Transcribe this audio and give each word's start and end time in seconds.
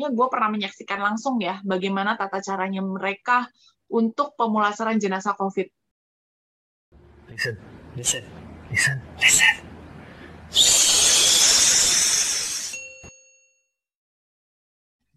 Makanya 0.00 0.16
gue 0.16 0.28
pernah 0.32 0.48
menyaksikan 0.48 0.96
langsung 1.04 1.36
ya 1.44 1.60
bagaimana 1.60 2.16
tata 2.16 2.40
caranya 2.40 2.80
mereka 2.80 3.52
untuk 3.92 4.32
pemulasaran 4.32 4.96
jenazah 4.96 5.36
COVID. 5.36 5.68
Listen, 7.28 7.60
listen, 7.92 8.24
listen, 8.72 8.96
listen. 9.20 9.54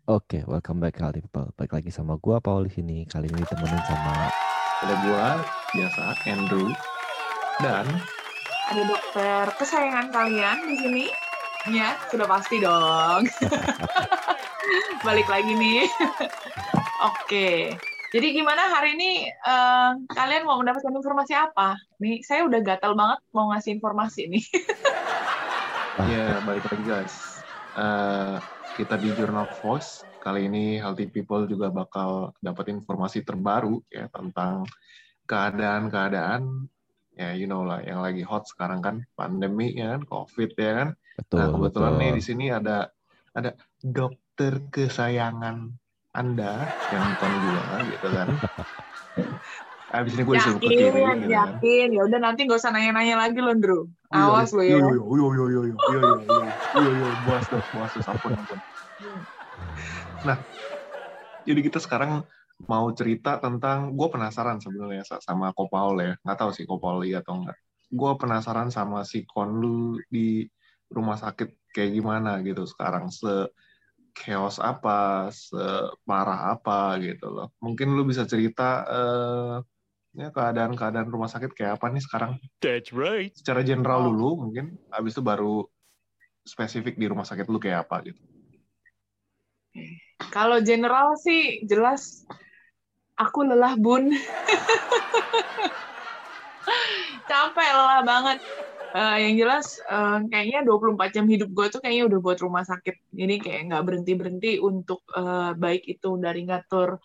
Oke, 0.04 0.44
welcome 0.52 0.84
back 0.84 1.00
kali 1.00 1.24
People. 1.24 1.56
Balik 1.56 1.80
lagi 1.80 1.88
sama 1.88 2.20
gua 2.20 2.44
Paul 2.44 2.68
di 2.68 2.76
sini. 2.76 3.08
Kali 3.08 3.32
ini 3.32 3.40
temenin 3.48 3.80
sama 3.88 4.36
Ada 4.84 4.96
gua 5.00 5.26
biasa 5.72 6.04
Andrew 6.28 6.68
dan 7.64 7.88
Ada 8.68 8.84
dokter 8.84 9.48
kesayangan 9.64 10.12
kalian 10.12 10.58
di 10.68 10.76
sini? 10.76 11.06
Ya, 11.72 11.96
sudah 12.12 12.28
pasti 12.28 12.60
dong. 12.60 13.24
Balik 15.08 15.28
lagi 15.28 15.54
nih. 15.54 15.88
Oke. 17.10 17.76
Jadi 18.14 18.28
gimana 18.30 18.70
hari 18.70 18.94
ini 18.94 19.26
eh, 19.26 19.92
kalian 20.14 20.46
mau 20.46 20.62
mendapatkan 20.62 20.94
informasi 20.94 21.34
apa? 21.34 21.74
Nih, 21.98 22.22
saya 22.22 22.46
udah 22.46 22.62
gatal 22.62 22.94
banget 22.94 23.20
mau 23.34 23.50
ngasih 23.50 23.74
informasi 23.82 24.30
nih. 24.30 24.46
ya 26.14 26.38
balik 26.46 26.66
lagi 26.70 26.84
guys. 26.86 27.16
Eh, 27.74 28.38
kita 28.78 29.02
di 29.02 29.10
Journal 29.18 29.50
Voice 29.62 30.06
kali 30.22 30.46
ini 30.46 30.78
Healthy 30.78 31.10
People 31.10 31.50
juga 31.50 31.74
bakal 31.74 32.32
dapat 32.40 32.70
informasi 32.70 33.26
terbaru 33.26 33.82
ya 33.90 34.08
tentang 34.14 34.64
keadaan-keadaan 35.26 36.70
ya 37.14 37.38
you 37.38 37.46
know 37.46 37.62
lah 37.62 37.82
yang 37.86 38.02
lagi 38.02 38.26
hot 38.26 38.50
sekarang 38.50 38.82
kan 38.82 38.96
pandemi 39.14 39.74
ya 39.78 39.94
kan 39.98 40.02
COVID 40.10 40.52
ya 40.58 40.72
kan. 40.74 40.90
betul 41.14 41.38
nah 41.38 41.48
kebetulan 41.54 41.94
betul. 41.94 42.02
nih 42.02 42.12
di 42.18 42.24
sini 42.26 42.46
ada 42.50 42.90
ada 43.34 43.58
dokter 43.82 44.62
kesayangan 44.70 45.74
anda 46.14 46.70
yang 46.94 47.18
bukan 47.18 47.32
gua 47.42 47.82
gitu 47.90 48.08
kan. 48.14 48.30
Abis 49.94 50.18
ini 50.18 50.26
gue 50.26 50.36
disuruh 50.42 50.58
ke 50.58 50.70
kiri 50.74 50.90
Yakin, 50.90 50.94
gitu 50.98 51.06
kan. 51.06 51.18
yakin. 51.30 51.88
Ya 51.94 52.02
udah 52.06 52.20
nanti 52.22 52.50
gak 52.50 52.58
usah 52.58 52.74
nanya-nanya 52.74 53.16
lagi 53.18 53.38
loh, 53.38 53.54
Drew. 53.54 53.82
Awas 54.10 54.50
lo 54.54 54.66
ya. 54.66 54.78
Yo 54.78 54.90
yo 54.90 55.06
yo 55.06 55.28
yo 55.38 55.46
yo 55.50 55.62
yo 55.70 55.74
yo 55.74 56.00
yo 56.02 56.18
yo 56.26 56.46
yo 56.82 56.92
yo 56.98 57.08
buas 57.22 57.46
dong 57.50 57.66
buas 57.70 57.94
dong 57.94 58.06
ampun 58.10 58.34
ampun. 58.38 58.60
Nah, 60.26 60.38
jadi 61.46 61.60
kita 61.62 61.78
sekarang 61.78 62.26
mau 62.66 62.90
cerita 62.94 63.38
tentang 63.38 63.94
gue 63.94 64.08
penasaran 64.10 64.62
sebenarnya 64.62 65.04
Sa, 65.06 65.18
sama 65.22 65.54
Kopaul 65.54 65.98
ya. 66.02 66.14
Nggak 66.26 66.38
tahu 66.42 66.52
sih 66.54 66.66
Kopaul 66.66 67.06
lihat 67.06 67.26
atau 67.26 67.42
enggak. 67.42 67.58
Gue 67.94 68.12
penasaran 68.18 68.74
sama 68.74 69.06
si 69.06 69.26
Konlu 69.30 70.02
di 70.10 70.46
rumah 70.94 71.18
sakit 71.18 71.74
kayak 71.74 71.92
gimana 71.98 72.40
gitu 72.46 72.64
sekarang 72.70 73.10
se 73.10 73.50
chaos 74.14 74.62
apa, 74.62 75.34
separah 75.34 76.54
apa 76.54 77.02
gitu 77.02 77.34
loh. 77.34 77.50
Mungkin 77.58 77.98
lu 77.98 78.06
bisa 78.06 78.30
cerita 78.30 78.86
eh, 78.86 79.56
ya 80.14 80.30
keadaan-keadaan 80.30 81.10
rumah 81.10 81.26
sakit 81.26 81.58
kayak 81.58 81.82
apa 81.82 81.90
nih 81.90 82.04
sekarang? 82.06 82.38
That's 82.62 82.94
right. 82.94 83.34
secara 83.34 83.66
general 83.66 84.06
Oh. 84.06 84.14
dulu 84.14 84.30
mungkin 84.48 84.78
habis 84.94 85.18
itu 85.18 85.26
baru 85.26 85.66
spesifik 86.46 87.02
di 87.02 87.10
rumah 87.10 87.26
sakit 87.26 87.50
lu 87.50 87.58
kayak 87.58 87.90
apa 87.90 88.14
gitu. 88.14 88.22
Kalau 90.30 90.62
general 90.62 91.18
sih 91.18 91.66
jelas 91.66 92.22
aku 93.18 93.42
lelah 93.50 93.74
bun. 93.74 94.14
Capek 97.30 97.70
lelah 97.74 98.02
banget. 98.06 98.38
Eh, 98.94 99.18
yang 99.26 99.36
jelas 99.42 99.82
eh, 99.90 100.20
kayaknya 100.30 100.60
24 100.70 101.10
jam 101.18 101.26
hidup 101.26 101.50
gue 101.50 101.66
tuh 101.74 101.82
kayaknya 101.82 102.14
udah 102.14 102.20
buat 102.22 102.38
rumah 102.46 102.62
sakit. 102.62 102.96
Jadi 103.10 103.36
kayak 103.42 103.62
nggak 103.74 103.84
berhenti-berhenti 103.90 104.62
untuk 104.62 105.02
eh, 105.18 105.52
baik 105.58 105.84
itu 105.90 106.10
dari 106.22 106.46
ngatur 106.46 107.02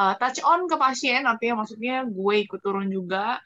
eh, 0.00 0.14
touch 0.16 0.40
on 0.40 0.64
ke 0.64 0.76
pasien, 0.80 1.28
artinya 1.28 1.60
maksudnya 1.60 2.08
gue 2.08 2.34
ikut 2.48 2.60
turun 2.64 2.88
juga 2.88 3.36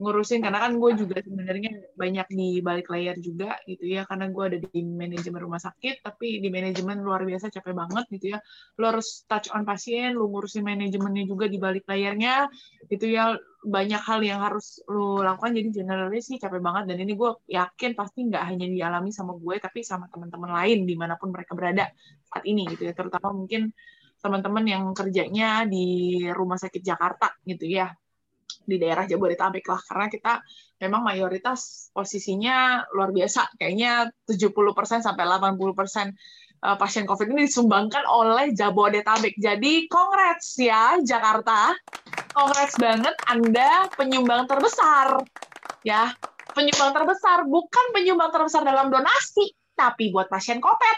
ngurusin 0.00 0.40
karena 0.40 0.64
kan 0.64 0.72
gue 0.80 0.90
juga 0.96 1.20
sebenarnya 1.20 1.92
banyak 1.92 2.26
di 2.32 2.48
balik 2.64 2.88
layar 2.88 3.20
juga 3.20 3.60
gitu 3.68 3.84
ya 3.84 4.08
karena 4.08 4.32
gue 4.32 4.44
ada 4.48 4.58
di 4.64 4.80
manajemen 4.80 5.40
rumah 5.44 5.60
sakit 5.60 6.00
tapi 6.00 6.40
di 6.40 6.48
manajemen 6.48 7.04
luar 7.04 7.28
biasa 7.28 7.52
capek 7.52 7.76
banget 7.76 8.04
gitu 8.08 8.26
ya. 8.32 8.38
Lo 8.80 8.96
harus 8.96 9.28
touch 9.28 9.52
on 9.52 9.68
pasien 9.68 10.16
lo 10.16 10.24
ngurusin 10.32 10.64
manajemennya 10.64 11.28
juga 11.28 11.52
di 11.52 11.60
balik 11.60 11.84
layarnya 11.84 12.48
itu 12.88 13.06
ya. 13.12 13.36
Banyak 13.60 14.00
hal 14.08 14.24
yang 14.24 14.40
harus 14.40 14.80
lo 14.88 15.20
lakukan 15.20 15.52
jadi 15.52 15.68
generally 15.68 16.24
sih 16.24 16.40
capek 16.40 16.64
banget 16.64 16.88
dan 16.88 16.96
ini 17.04 17.12
gue 17.12 17.30
yakin 17.52 17.92
pasti 17.92 18.24
nggak 18.24 18.44
hanya 18.48 18.64
dialami 18.72 19.12
sama 19.12 19.36
gue 19.36 19.60
tapi 19.60 19.84
sama 19.84 20.08
teman-teman 20.08 20.48
lain 20.64 20.88
di 20.88 20.96
mana 20.96 21.20
pun 21.20 21.28
mereka 21.28 21.52
berada 21.52 21.92
saat 22.24 22.44
ini 22.48 22.64
gitu 22.72 22.88
ya. 22.88 22.96
Terutama 22.96 23.36
mungkin 23.36 23.68
teman-teman 24.24 24.64
yang 24.64 24.84
kerjanya 24.96 25.68
di 25.68 26.16
rumah 26.32 26.56
sakit 26.56 26.80
Jakarta 26.80 27.36
gitu 27.44 27.68
ya 27.68 27.92
di 28.70 28.78
daerah 28.78 29.02
Jabodetabek 29.10 29.66
lah 29.66 29.82
karena 29.82 30.06
kita 30.06 30.32
memang 30.78 31.02
mayoritas 31.02 31.90
posisinya 31.90 32.86
luar 32.94 33.10
biasa 33.10 33.58
kayaknya 33.58 34.14
70% 34.30 35.02
sampai 35.02 35.24
80% 35.26 35.58
eh, 36.62 36.76
pasien 36.78 37.04
COVID 37.10 37.26
ini 37.34 37.50
disumbangkan 37.50 38.06
oleh 38.06 38.54
Jabodetabek. 38.54 39.34
Jadi 39.42 39.90
congrats 39.90 40.54
ya 40.62 40.94
Jakarta. 41.02 41.74
Congrats 42.30 42.78
banget 42.78 43.18
Anda 43.26 43.90
penyumbang 43.98 44.46
terbesar. 44.46 45.18
Ya, 45.82 46.14
penyumbang 46.54 46.94
terbesar 46.94 47.42
bukan 47.50 47.86
penyumbang 47.90 48.30
terbesar 48.30 48.62
dalam 48.62 48.92
donasi, 48.92 49.50
tapi 49.74 50.14
buat 50.14 50.30
pasien 50.30 50.62
COVID. 50.62 50.96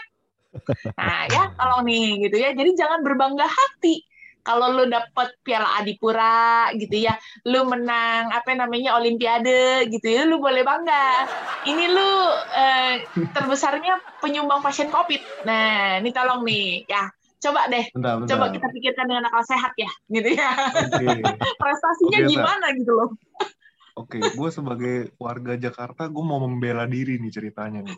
Nah, 0.93 1.25
ya 1.33 1.49
kalau 1.57 1.81
nih 1.81 2.29
gitu 2.29 2.37
ya. 2.37 2.53
Jadi 2.53 2.77
jangan 2.77 3.01
berbangga 3.01 3.49
hati 3.49 4.05
kalau 4.43 4.75
lu 4.75 4.91
dapet 4.91 5.31
Piala 5.41 5.79
Adipura 5.79 6.67
gitu 6.75 7.07
ya, 7.07 7.15
lu 7.47 7.63
menang 7.63 8.27
apa 8.29 8.51
namanya 8.53 8.99
Olimpiade 8.99 9.87
gitu 9.87 10.03
ya, 10.03 10.27
lu 10.27 10.43
boleh 10.43 10.61
bangga. 10.61 11.25
Ini 11.63 11.85
lu 11.89 12.09
eh, 12.51 12.93
terbesarnya 13.31 14.19
penyumbang 14.19 14.59
pasien 14.59 14.91
COVID. 14.91 15.47
Nah, 15.47 16.03
ini 16.03 16.11
tolong 16.11 16.43
nih 16.43 16.83
ya. 16.85 17.07
Coba 17.39 17.67
deh, 17.67 17.83
Bentar, 17.91 18.23
bentar. 18.23 18.29
coba 18.39 18.45
kita 18.55 18.67
pikirkan 18.71 19.03
dengan 19.03 19.27
akal 19.27 19.43
sehat 19.43 19.75
ya, 19.75 19.91
gitu 20.07 20.31
ya. 20.31 20.47
Oke, 20.79 21.07
Prestasinya 21.59 22.19
Sa. 22.23 22.29
gimana 22.31 22.65
gitu 22.71 22.91
loh. 22.95 23.09
oke. 23.99 24.15
Gue 24.31 24.47
sebagai 24.47 25.11
warga 25.19 25.59
Jakarta, 25.59 26.07
gue 26.07 26.23
mau 26.23 26.39
membela 26.39 26.87
diri 26.87 27.19
nih 27.19 27.31
ceritanya 27.35 27.83
nih. 27.83 27.97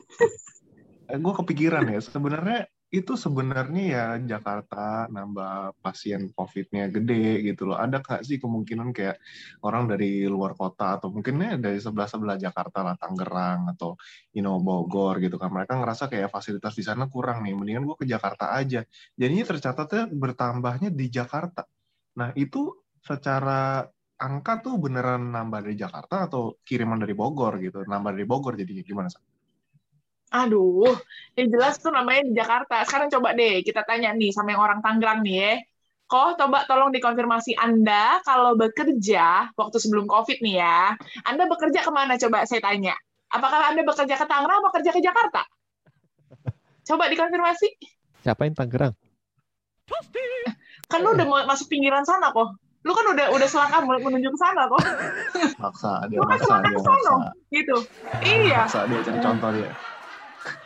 Eh, 1.13 1.17
gue 1.21 1.33
kepikiran 1.45 1.85
ya, 1.85 2.01
sebenarnya 2.01 2.65
itu 2.93 3.13
sebenarnya 3.17 3.83
ya 3.83 4.05
Jakarta 4.37 5.09
nambah 5.09 5.81
pasien 5.81 6.29
COVID-nya 6.31 6.87
gede 6.93 7.41
gitu 7.43 7.67
loh. 7.73 7.77
Ada 7.81 7.99
nggak 7.99 8.21
sih 8.21 8.37
kemungkinan 8.37 8.93
kayak 8.93 9.17
orang 9.65 9.89
dari 9.89 10.23
luar 10.29 10.53
kota 10.53 11.01
atau 11.01 11.09
mungkinnya 11.09 11.57
dari 11.57 11.81
sebelah-sebelah 11.81 12.37
Jakarta 12.37 12.85
lah, 12.85 12.95
Tangerang 12.95 13.73
atau 13.73 13.97
you 14.31 14.45
know 14.45 14.61
Bogor 14.61 15.17
gitu 15.19 15.35
kan. 15.41 15.49
Mereka 15.51 15.73
ngerasa 15.81 16.07
kayak 16.07 16.29
fasilitas 16.29 16.73
di 16.77 16.83
sana 16.85 17.09
kurang 17.09 17.41
nih. 17.43 17.57
Mendingan 17.57 17.83
gue 17.89 17.97
ke 17.99 18.07
Jakarta 18.07 18.53
aja. 18.53 18.85
Jadinya 19.17 19.45
tercatatnya 19.49 20.03
bertambahnya 20.13 20.89
di 20.93 21.05
Jakarta. 21.09 21.65
Nah 22.21 22.31
itu 22.37 22.85
secara 23.01 23.83
angka 24.15 24.63
tuh 24.63 24.79
beneran 24.79 25.35
nambah 25.35 25.67
dari 25.67 25.75
Jakarta 25.75 26.31
atau 26.31 26.57
kiriman 26.63 27.01
dari 27.03 27.11
Bogor 27.17 27.59
gitu? 27.59 27.83
Nambah 27.83 28.11
dari 28.15 28.25
Bogor 28.29 28.55
jadinya 28.55 28.83
gimana? 28.85 29.09
Sa? 29.11 29.19
Aduh, 30.33 30.97
yang 31.37 31.47
jelas 31.53 31.77
tuh 31.77 31.93
namanya 31.93 32.25
di 32.25 32.33
Jakarta. 32.33 32.81
Sekarang 32.83 33.07
coba 33.13 33.37
deh 33.37 33.61
kita 33.61 33.85
tanya 33.85 34.11
nih 34.15 34.33
sama 34.33 34.57
yang 34.57 34.61
orang 34.63 34.79
Tangerang 34.81 35.21
nih 35.21 35.35
ya. 35.37 35.53
Kok 36.05 36.37
coba 36.37 36.69
tolong 36.69 36.93
dikonfirmasi 36.93 37.57
Anda 37.57 38.21
kalau 38.21 38.53
bekerja 38.53 39.49
waktu 39.57 39.77
sebelum 39.81 40.05
COVID 40.05 40.41
nih 40.41 40.61
ya. 40.61 40.93
Anda 41.25 41.49
bekerja 41.49 41.81
ke 41.81 41.91
mana 41.93 42.17
coba 42.17 42.45
saya 42.45 42.61
tanya. 42.61 42.93
Apakah 43.33 43.73
Anda 43.73 43.81
bekerja 43.81 44.13
ke 44.17 44.25
Tangerang 44.25 44.61
atau 44.61 44.69
bekerja 44.69 44.91
ke 44.93 45.01
Jakarta? 45.01 45.41
Coba 46.85 47.09
dikonfirmasi. 47.09 47.69
Siapa 48.21 48.45
yang 48.45 48.53
Tangerang? 48.53 48.93
Kan 50.85 51.01
lu 51.01 51.17
udah 51.17 51.25
mau 51.25 51.41
masuk 51.49 51.69
pinggiran 51.69 52.05
sana 52.05 52.29
kok. 52.29 52.57
Lu 52.85 52.93
kan 52.93 53.05
udah 53.17 53.33
udah 53.33 53.47
selangkah 53.49 53.81
menuju 53.81 54.29
ke 54.29 54.37
sana 54.37 54.69
kok. 54.69 54.81
Maksa, 55.57 56.05
dia 56.05 56.21
Lu 56.21 56.25
kan 56.29 56.37
maksa, 56.37 56.45
selangkah 56.45 56.69
dia 56.69 56.77
ke 56.77 56.81
sana. 56.85 57.01
maksa. 57.01 57.29
Gitu. 57.49 57.77
Iya. 58.21 58.61
Maksa 58.69 58.79
dia 58.85 58.99
cari 59.01 59.19
contoh 59.25 59.49
dia. 59.57 59.71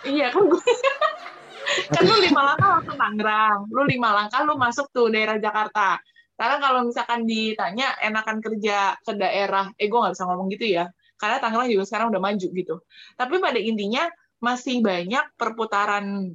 Iya 0.04 0.32
kan 0.32 0.44
gue 0.48 0.62
kan 1.94 2.02
lu 2.02 2.16
lima 2.24 2.42
langkah 2.42 2.70
langsung 2.80 2.98
Tangerang, 2.98 3.60
lu 3.70 3.82
lima 3.86 4.10
langkah 4.16 4.42
lu 4.44 4.58
masuk 4.58 4.90
tuh 4.90 5.08
daerah 5.14 5.38
Jakarta. 5.38 6.02
Sekarang 6.34 6.60
kalau 6.64 6.80
misalkan 6.88 7.28
ditanya 7.28 7.94
enakan 8.00 8.40
kerja 8.40 8.96
ke 9.04 9.12
daerah, 9.14 9.70
eh 9.76 9.92
gue 9.92 10.00
nggak 10.00 10.14
bisa 10.16 10.26
ngomong 10.26 10.48
gitu 10.56 10.66
ya, 10.66 10.88
karena 11.20 11.38
Tangerang 11.38 11.68
juga 11.70 11.84
sekarang 11.86 12.08
udah 12.16 12.22
maju 12.24 12.48
gitu. 12.48 12.76
Tapi 13.20 13.36
pada 13.38 13.60
intinya 13.60 14.08
masih 14.40 14.80
banyak 14.80 15.36
perputaran 15.36 16.32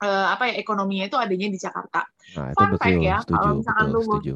eh, 0.00 0.26
apa 0.32 0.48
ya 0.48 0.54
ekonominya 0.58 1.06
itu 1.12 1.16
adanya 1.20 1.48
di 1.52 1.58
Jakarta. 1.60 2.08
Nah, 2.34 2.50
itu 2.50 2.56
Fun 2.56 2.70
betul, 2.72 2.80
fact 2.80 2.98
ya, 3.04 3.16
setuju, 3.20 3.36
kalau 3.36 3.52
misalkan 3.60 3.86
betul, 3.86 3.94
lu- 3.94 4.04
setuju. 4.08 4.34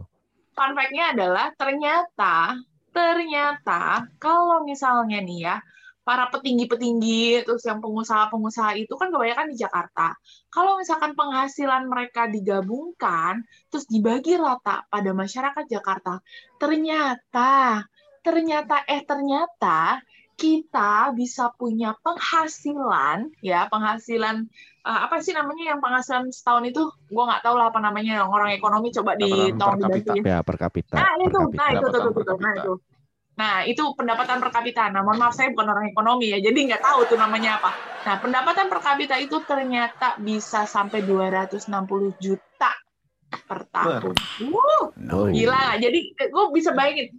Fun 0.59 0.73
fact-nya 0.75 1.05
adalah 1.15 1.47
ternyata 1.55 2.35
ternyata 2.89 3.83
kalau 4.19 4.67
misalnya 4.67 5.23
nih 5.23 5.39
ya 5.47 5.56
para 6.08 6.25
petinggi-petinggi 6.32 7.44
terus 7.44 7.60
yang 7.69 7.84
pengusaha-pengusaha 7.84 8.81
itu 8.81 8.96
kan 8.96 9.12
kebanyakan 9.12 9.52
di 9.52 9.60
Jakarta. 9.60 10.16
Kalau 10.49 10.81
misalkan 10.81 11.12
penghasilan 11.12 11.84
mereka 11.84 12.25
digabungkan 12.32 13.44
terus 13.69 13.84
dibagi 13.93 14.40
rata 14.40 14.88
pada 14.88 15.12
masyarakat 15.12 15.69
Jakarta, 15.69 16.25
ternyata 16.56 17.84
ternyata 18.25 18.88
eh 18.88 19.05
ternyata 19.05 20.00
kita 20.38 21.12
bisa 21.12 21.52
punya 21.60 21.93
penghasilan 22.00 23.28
ya 23.44 23.69
penghasilan 23.69 24.49
eh, 24.88 25.00
apa 25.04 25.20
sih 25.20 25.37
namanya 25.37 25.76
yang 25.76 25.81
penghasilan 25.84 26.32
setahun 26.32 26.72
itu 26.72 26.88
gue 26.88 27.25
nggak 27.28 27.44
tahu 27.44 27.61
lah 27.61 27.69
apa 27.69 27.84
namanya 27.84 28.25
orang 28.25 28.56
ekonomi 28.56 28.88
coba 28.96 29.12
di 29.20 29.52
tolong 29.61 29.76
per 29.76 29.93
kapita. 29.93 30.12
Ya 30.25 30.40
per 30.40 30.56
kapita. 30.56 30.94
Nah 30.96 31.11
per 31.12 31.26
itu, 31.28 31.38
kapita. 31.43 31.58
nah 31.61 31.69
itu, 31.76 31.87
tuh, 31.93 32.00
tuh, 32.00 32.12
tuh, 32.16 32.25
per 32.25 32.37
nah 32.40 32.54
itu. 32.56 32.72
Nah 33.38 33.62
itu 33.62 33.94
pendapatan 33.94 34.43
per 34.43 34.50
kapita. 34.50 34.90
Nah 34.90 35.06
mohon 35.06 35.23
maaf 35.23 35.38
saya 35.38 35.55
bukan 35.55 35.70
orang 35.70 35.87
ekonomi 35.94 36.35
ya, 36.35 36.43
jadi 36.43 36.58
nggak 36.75 36.82
tahu 36.82 37.06
tuh 37.06 37.19
namanya 37.19 37.62
apa. 37.62 37.70
Nah 38.02 38.14
pendapatan 38.19 38.67
per 38.67 38.82
kapita 38.82 39.14
itu 39.14 39.38
ternyata 39.46 40.19
bisa 40.19 40.67
sampai 40.67 41.06
260 41.06 42.19
juta 42.19 42.73
per 43.46 43.70
tahun. 43.70 44.19
Wuh, 44.50 44.85
Oh. 45.14 45.31
gila 45.31 45.55
nggak? 45.55 45.79
Jadi 45.79 45.99
gue 46.19 46.44
bisa 46.50 46.75
bayangin, 46.75 47.14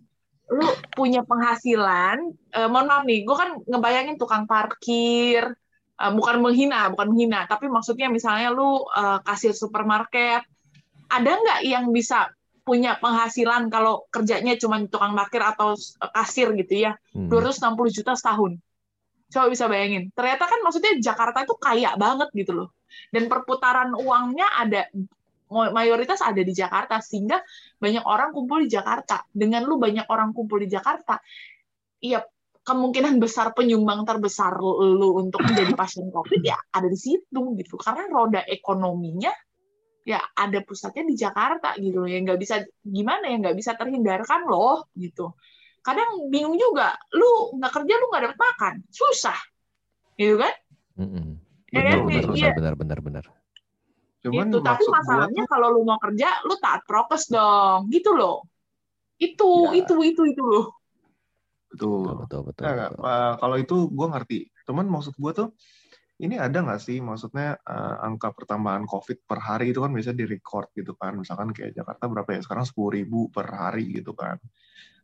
lu 0.52 0.68
punya 0.92 1.22
penghasilan, 1.24 2.18
eh, 2.52 2.68
mohon 2.68 2.90
maaf 2.90 3.04
nih, 3.08 3.24
gue 3.24 3.36
kan 3.38 3.50
ngebayangin 3.64 4.18
tukang 4.20 4.44
parkir, 4.50 5.56
eh, 5.96 6.12
bukan 6.12 6.42
menghina, 6.44 6.90
bukan 6.92 7.14
menghina, 7.16 7.46
tapi 7.48 7.70
maksudnya 7.72 8.12
misalnya 8.12 8.50
lu 8.52 8.84
eh, 8.92 9.20
kasir 9.24 9.54
supermarket, 9.56 10.44
ada 11.10 11.32
nggak 11.32 11.60
yang 11.64 11.94
bisa 11.96 12.28
punya 12.70 13.02
penghasilan 13.02 13.74
kalau 13.74 14.06
kerjanya 14.14 14.54
cuma 14.62 14.78
tukang 14.86 15.18
parkir 15.18 15.42
atau 15.42 15.74
kasir 16.14 16.54
gitu 16.54 16.86
ya, 16.86 16.94
Hmm. 17.18 17.26
260 17.26 17.90
juta 17.90 18.14
setahun. 18.14 18.62
Coba 19.34 19.46
bisa 19.50 19.66
bayangin. 19.66 20.14
Ternyata 20.14 20.46
kan 20.46 20.60
maksudnya 20.62 20.94
Jakarta 21.02 21.42
itu 21.42 21.58
kaya 21.58 21.98
banget 21.98 22.30
gitu 22.38 22.54
loh. 22.54 22.70
Dan 23.10 23.26
perputaran 23.26 23.94
uangnya 23.98 24.46
ada 24.62 24.86
mayoritas 25.50 26.22
ada 26.22 26.42
di 26.46 26.54
Jakarta 26.54 27.02
sehingga 27.02 27.42
banyak 27.82 28.06
orang 28.06 28.30
kumpul 28.30 28.62
di 28.62 28.70
Jakarta. 28.70 29.26
Dengan 29.34 29.66
lu 29.66 29.82
banyak 29.82 30.06
orang 30.06 30.30
kumpul 30.30 30.62
di 30.62 30.70
Jakarta, 30.70 31.18
iya 32.06 32.22
kemungkinan 32.62 33.18
besar 33.18 33.58
penyumbang 33.58 34.06
terbesar 34.06 34.62
lu 34.62 35.18
untuk 35.18 35.42
menjadi 35.42 35.74
pasien 35.74 36.14
COVID 36.14 36.42
ya 36.46 36.58
ada 36.70 36.86
di 36.86 36.98
situ 36.98 37.42
gitu. 37.58 37.82
Karena 37.82 38.06
roda 38.10 38.46
ekonominya 38.46 39.34
ya 40.10 40.18
ada 40.34 40.60
pusatnya 40.66 41.06
di 41.06 41.14
Jakarta 41.14 41.78
gitu 41.78 42.02
loh. 42.02 42.10
Ya 42.10 42.18
nggak 42.26 42.42
bisa 42.42 42.66
gimana 42.82 43.30
ya 43.30 43.38
nggak 43.38 43.58
bisa 43.58 43.78
terhindarkan 43.78 44.50
loh 44.50 44.90
gitu. 44.98 45.38
Kadang 45.86 46.28
bingung 46.34 46.58
juga, 46.58 46.98
lu 47.14 47.56
nggak 47.56 47.72
kerja 47.72 47.94
lu 48.02 48.06
nggak 48.10 48.24
dapat 48.30 48.40
makan, 48.42 48.74
susah, 48.90 49.38
gitu 50.20 50.36
kan? 50.42 50.54
Ya 51.72 51.80
Benar, 51.80 51.86
kan? 51.88 51.98
benar, 52.10 52.24
Iya. 52.36 52.52
benar, 52.58 52.74
benar, 52.76 53.00
benar. 53.00 53.26
Cuman 54.20 54.52
gitu. 54.52 54.60
Tapi 54.60 54.84
gua 54.84 54.94
masalahnya 55.00 55.44
tuh 55.48 55.52
kalau 55.56 55.68
lu 55.72 55.82
mau 55.88 55.96
kerja, 56.02 56.44
lu 56.44 56.60
taat 56.60 56.84
prokes 56.84 57.32
dong, 57.32 57.88
gitu 57.88 58.12
loh. 58.12 58.44
Itu, 59.16 59.72
Ya. 59.72 59.86
itu, 59.86 59.96
itu, 60.04 60.22
itu 60.28 60.44
loh. 60.44 60.76
Betul, 61.72 62.04
betul. 62.04 62.16
betul, 62.20 62.42
betul. 62.50 62.64
Nah, 62.66 62.76
betul. 62.92 63.06
uh, 63.06 63.34
kalau 63.40 63.56
itu 63.62 63.76
gue 63.88 64.08
ngerti. 64.10 64.40
Cuman 64.68 64.86
maksud 64.90 65.14
gue 65.16 65.32
tuh, 65.32 65.48
ini 66.20 66.36
ada 66.36 66.60
nggak 66.60 66.84
sih, 66.84 67.00
maksudnya 67.00 67.56
uh, 67.64 68.04
angka 68.04 68.36
pertambahan 68.36 68.84
COVID 68.84 69.24
per 69.24 69.40
hari 69.40 69.72
itu 69.72 69.80
kan 69.80 69.96
biasa 69.96 70.12
di 70.12 70.28
record 70.28 70.68
gitu 70.76 70.92
kan. 71.00 71.16
Misalkan 71.16 71.56
kayak 71.56 71.72
Jakarta 71.72 72.12
berapa 72.12 72.28
ya, 72.36 72.44
sekarang 72.44 72.68
10 72.68 72.76
ribu 73.00 73.32
per 73.32 73.48
hari 73.48 73.88
gitu 73.96 74.12
kan. 74.12 74.36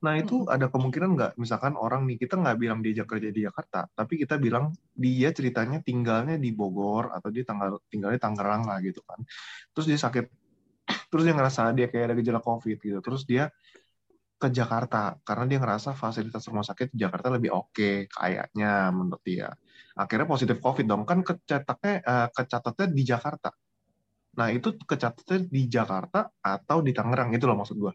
Nah 0.04 0.20
itu 0.20 0.44
Mm-mm. 0.44 0.52
ada 0.52 0.68
kemungkinan 0.68 1.10
nggak, 1.16 1.32
misalkan 1.40 1.80
orang 1.80 2.04
nih, 2.04 2.20
kita 2.20 2.36
nggak 2.36 2.58
bilang 2.60 2.84
dia 2.84 3.08
kerja 3.08 3.32
di 3.32 3.42
Jakarta, 3.48 3.88
tapi 3.96 4.20
kita 4.20 4.36
bilang 4.36 4.76
dia 4.92 5.32
ceritanya 5.32 5.80
tinggalnya 5.80 6.36
di 6.36 6.52
Bogor, 6.52 7.16
atau 7.16 7.32
dia 7.32 7.48
tanggal, 7.48 7.80
tinggalnya 7.88 8.20
Tangerang 8.20 8.68
lah 8.68 8.84
gitu 8.84 9.00
kan. 9.08 9.24
Terus 9.72 9.88
dia 9.88 10.00
sakit, 10.04 10.26
terus 11.08 11.24
dia 11.24 11.32
ngerasa 11.32 11.72
dia 11.72 11.88
kayak 11.88 12.12
ada 12.12 12.16
gejala 12.20 12.44
COVID 12.44 12.78
gitu. 12.84 13.00
Terus 13.00 13.24
dia 13.24 13.48
ke 14.46 14.54
Jakarta 14.54 15.18
karena 15.26 15.46
dia 15.50 15.58
ngerasa 15.58 15.98
fasilitas 15.98 16.46
rumah 16.46 16.62
sakit 16.62 16.94
di 16.94 17.02
Jakarta 17.02 17.34
lebih 17.34 17.50
oke 17.50 18.06
kayaknya 18.06 18.94
menurut 18.94 19.22
dia. 19.26 19.50
Akhirnya 19.98 20.30
positif 20.30 20.62
COVID 20.62 20.86
dong 20.86 21.02
kan 21.10 21.26
kecatatnya 21.26 22.06
eh, 22.06 22.28
kecatatnya 22.30 22.88
di 22.94 23.02
Jakarta. 23.02 23.50
Nah 24.38 24.48
itu 24.54 24.78
kecatatnya 24.78 25.50
di 25.50 25.62
Jakarta 25.66 26.30
atau 26.38 26.86
di 26.86 26.94
Tangerang 26.94 27.34
itu 27.34 27.50
loh 27.50 27.58
maksud 27.58 27.78
gua. 27.82 27.94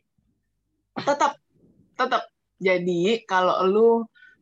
Tetap, 0.98 1.38
tetap. 1.94 2.22
Jadi 2.60 3.22
kalau 3.24 3.56
lu 3.64 3.90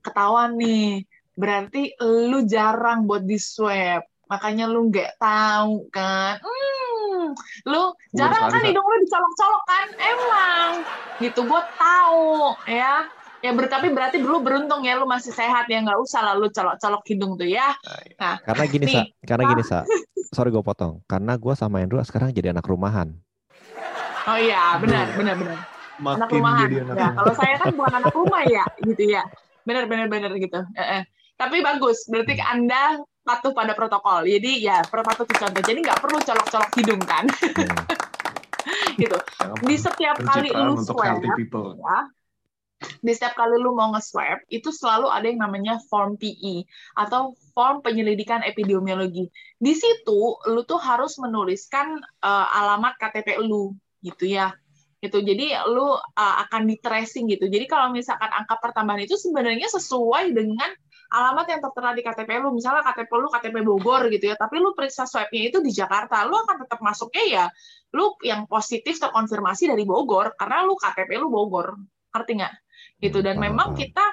ketahuan 0.00 0.56
nih, 0.56 1.04
berarti 1.36 1.94
lu 2.02 2.42
jarang 2.48 3.04
buat 3.04 3.22
di 3.22 3.36
swab. 3.36 4.02
Makanya 4.32 4.64
lu 4.64 4.88
nggak 4.88 5.20
tahu 5.20 5.86
kan. 5.92 6.40
Hmm, 6.40 6.77
lu 7.64 7.82
jarang 8.12 8.48
kan 8.48 8.62
hidung 8.62 8.82
lu 8.82 8.96
dicolok-colok 9.02 9.62
kan? 9.64 9.86
Emang. 9.96 10.70
Gitu, 11.18 11.40
gue 11.42 11.62
tahu 11.74 12.26
ya. 12.64 13.08
Ya 13.38 13.54
ber- 13.54 13.70
tapi 13.70 13.94
berarti 13.94 14.18
dulu 14.18 14.42
beruntung 14.42 14.82
ya 14.82 14.98
lu 14.98 15.06
masih 15.06 15.30
sehat 15.30 15.70
ya 15.70 15.78
nggak 15.78 15.94
usah 16.02 16.26
lah 16.26 16.34
lu 16.34 16.50
colok-colok 16.50 17.02
hidung 17.06 17.38
tuh 17.38 17.46
ya. 17.46 17.70
Nah, 17.70 17.98
iya. 18.02 18.14
Nah, 18.18 18.34
Karena 18.42 18.64
gini, 18.66 18.84
nih, 18.84 18.94
Sa. 18.94 19.02
Karena 19.22 19.44
gini, 19.54 19.62
Sa. 19.62 19.78
Sorry 20.28 20.50
gue 20.50 20.60
potong. 20.60 21.00
Karena 21.06 21.38
gue 21.38 21.54
sama 21.54 21.78
Andrew 21.78 22.02
sekarang 22.02 22.30
jadi 22.30 22.50
anak 22.50 22.66
rumahan. 22.66 23.14
oh 24.26 24.36
iya 24.36 24.76
benar 24.76 25.08
benar 25.16 25.34
benar. 25.40 25.56
anak 25.96 26.28
Makin 26.28 26.36
rumahan. 26.36 26.68
jadi 26.68 26.76
anak 26.82 26.84
Ya, 26.84 26.94
rumahan. 27.00 27.14
kalau 27.16 27.32
saya 27.32 27.54
kan 27.56 27.68
bukan 27.72 27.94
anak 27.96 28.12
rumah 28.12 28.42
ya, 28.44 28.64
gitu 28.84 29.02
ya. 29.08 29.22
Benar 29.64 29.84
benar 29.88 30.06
benar 30.10 30.30
gitu. 30.36 30.60
Eh, 30.76 30.84
eh. 31.00 31.02
Tapi 31.38 31.62
bagus, 31.62 32.04
berarti 32.10 32.34
Anda 32.42 32.98
patuh 33.28 33.52
pada 33.52 33.76
protokol. 33.76 34.24
Jadi 34.24 34.64
ya 34.64 34.80
patuh 34.88 35.28
dicontoh. 35.28 35.60
Jadi 35.60 35.78
nggak 35.84 36.00
perlu 36.00 36.16
colok-colok 36.24 36.70
hidung 36.80 37.02
kan, 37.04 37.28
Hmm. 37.28 38.96
gitu. 39.02 39.16
Di 39.68 39.76
setiap 39.76 40.16
kali 40.24 40.48
lu 40.48 40.80
swab, 40.80 41.20
ya, 41.20 41.36
di 43.02 43.10
setiap 43.10 43.34
kali 43.34 43.58
lu 43.58 43.74
mau 43.74 43.90
nge-swab, 43.90 44.46
itu 44.54 44.70
selalu 44.70 45.10
ada 45.10 45.26
yang 45.26 45.42
namanya 45.42 45.82
form 45.90 46.14
PE 46.14 46.62
atau 46.94 47.34
form 47.50 47.82
penyelidikan 47.82 48.46
epidemiologi. 48.46 49.26
Di 49.58 49.74
situ 49.74 50.38
lu 50.46 50.62
tuh 50.62 50.78
harus 50.78 51.18
menuliskan 51.18 51.98
eh, 52.22 52.46
alamat 52.54 52.94
KTP 53.02 53.42
lu 53.42 53.74
gitu 54.02 54.30
ya. 54.30 54.54
Gitu. 55.02 55.18
Jadi 55.22 55.58
lu 55.74 55.98
eh, 55.98 56.34
akan 56.46 56.70
di 56.70 56.78
tracing 56.78 57.26
gitu. 57.34 57.50
Jadi 57.50 57.66
kalau 57.66 57.90
misalkan 57.90 58.30
angka 58.30 58.62
pertambahan 58.62 59.02
itu 59.02 59.18
sebenarnya 59.18 59.66
sesuai 59.74 60.30
dengan 60.30 60.70
alamat 61.08 61.46
yang 61.48 61.60
tertera 61.64 61.90
di 61.96 62.02
KTP 62.04 62.30
lu. 62.44 62.52
Misalnya 62.52 62.84
KTP 62.84 63.10
lu 63.16 63.28
KTP 63.32 63.56
Bogor 63.64 64.08
gitu 64.12 64.28
ya, 64.28 64.36
tapi 64.36 64.60
lu 64.60 64.76
periksa 64.76 65.08
swabnya 65.08 65.42
itu 65.48 65.58
di 65.64 65.72
Jakarta, 65.72 66.22
lu 66.28 66.36
akan 66.36 66.64
tetap 66.64 66.80
masuknya 66.84 67.24
ya 67.26 67.46
lu 67.88 68.12
yang 68.20 68.44
positif 68.44 69.00
terkonfirmasi 69.00 69.72
dari 69.72 69.88
Bogor 69.88 70.36
karena 70.36 70.64
lu 70.68 70.76
KTP 70.76 71.16
lu 71.16 71.32
Bogor. 71.32 71.80
Ngerti 72.12 72.32
nggak? 72.36 72.54
gitu 72.98 73.18
dan 73.22 73.38
Paham, 73.38 73.46
memang 73.50 73.68
kita 73.78 74.04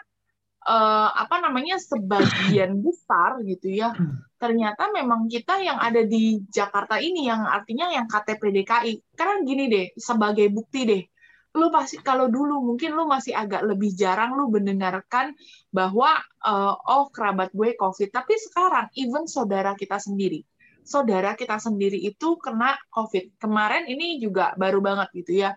eh, 0.65 1.09
apa 1.13 1.35
namanya 1.41 1.81
sebagian 1.81 2.81
besar 2.85 3.41
gitu 3.45 3.73
ya 3.73 3.93
ternyata 4.37 4.93
memang 4.93 5.25
kita 5.25 5.57
yang 5.61 5.81
ada 5.81 6.05
di 6.05 6.41
Jakarta 6.49 7.01
ini 7.01 7.25
yang 7.25 7.45
artinya 7.49 7.89
yang 7.89 8.05
KTP 8.05 8.61
DKI 8.61 8.93
karena 9.17 9.35
gini 9.41 9.63
deh 9.69 9.85
sebagai 9.97 10.47
bukti 10.53 10.81
deh 10.85 11.03
lu 11.55 11.71
pasti 11.71 11.97
kalau 12.03 12.27
dulu 12.27 12.61
mungkin 12.61 12.91
lu 12.93 13.07
masih 13.07 13.31
agak 13.31 13.63
lebih 13.63 13.95
jarang 13.95 14.35
lu 14.35 14.51
mendengarkan 14.51 15.31
bahwa 15.71 16.19
eh, 16.43 16.75
oh 16.91 17.07
kerabat 17.09 17.55
gue 17.55 17.73
COVID 17.79 18.11
tapi 18.11 18.35
sekarang 18.35 18.91
even 18.99 19.25
saudara 19.25 19.71
kita 19.73 19.95
sendiri 19.95 20.43
saudara 20.85 21.33
kita 21.33 21.57
sendiri 21.57 21.97
itu 21.97 22.37
kena 22.37 22.77
COVID 22.91 23.39
kemarin 23.39 23.87
ini 23.87 24.19
juga 24.19 24.53
baru 24.59 24.83
banget 24.83 25.09
gitu 25.15 25.47
ya 25.47 25.55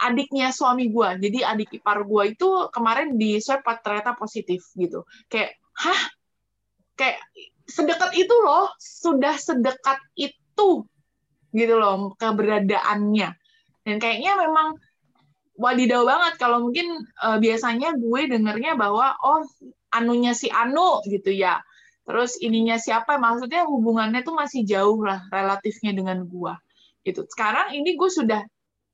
adiknya 0.00 0.50
suami 0.50 0.90
gue. 0.90 1.08
Jadi 1.22 1.38
adik 1.40 1.70
ipar 1.80 2.02
gue 2.02 2.34
itu 2.34 2.48
kemarin 2.74 3.14
di 3.14 3.38
swab 3.38 3.62
ternyata 3.80 4.18
positif 4.18 4.66
gitu. 4.74 5.06
Kayak, 5.30 5.56
hah? 5.78 6.02
Kayak 6.94 7.18
sedekat 7.66 8.14
itu 8.14 8.34
loh, 8.44 8.70
sudah 8.78 9.34
sedekat 9.38 9.98
itu 10.14 10.86
gitu 11.54 11.74
loh 11.78 12.14
keberadaannya. 12.18 13.30
Dan 13.84 13.96
kayaknya 14.02 14.38
memang 14.38 14.78
wadidaw 15.54 16.02
banget 16.06 16.34
kalau 16.38 16.64
mungkin 16.64 17.02
eh, 17.02 17.38
biasanya 17.38 17.94
gue 17.96 18.20
dengernya 18.30 18.74
bahwa 18.78 19.14
oh 19.22 19.42
anunya 19.94 20.34
si 20.34 20.50
Anu 20.50 21.02
gitu 21.06 21.30
ya. 21.30 21.62
Terus 22.04 22.36
ininya 22.36 22.76
siapa? 22.76 23.16
Maksudnya 23.16 23.64
hubungannya 23.64 24.20
tuh 24.20 24.36
masih 24.36 24.68
jauh 24.68 25.00
lah 25.00 25.24
relatifnya 25.32 25.96
dengan 25.96 26.28
gua. 26.28 26.60
Gitu. 27.00 27.24
Sekarang 27.32 27.72
ini 27.72 27.96
gue 27.96 28.10
sudah 28.12 28.44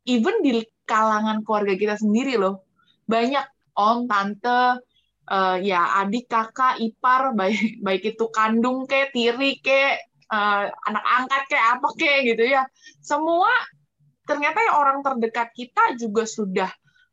even 0.07 0.41
di 0.41 0.63
kalangan 0.87 1.47
keluarga 1.47 1.75
kita 1.77 1.95
sendiri 2.01 2.35
loh 2.41 2.67
banyak 3.07 3.43
om 3.79 4.11
tante 4.11 4.83
eh, 5.31 5.57
ya 5.67 6.03
adik 6.03 6.27
kakak 6.31 6.79
ipar 6.83 7.31
baik 7.39 7.79
baik 7.83 8.03
itu 8.17 8.25
kandung 8.35 8.87
ke 8.91 9.11
tiri 9.15 9.63
ke 9.63 9.99
eh, 10.31 10.65
anak 10.67 11.05
angkat 11.05 11.43
ke 11.51 11.59
apa 11.59 11.89
ke 11.95 12.13
gitu 12.27 12.45
ya 12.47 12.67
semua 13.03 13.51
ternyata 14.31 14.63
yang 14.63 14.77
orang 14.79 14.99
terdekat 15.03 15.51
kita 15.51 15.99
juga 15.99 16.23
sudah 16.23 16.71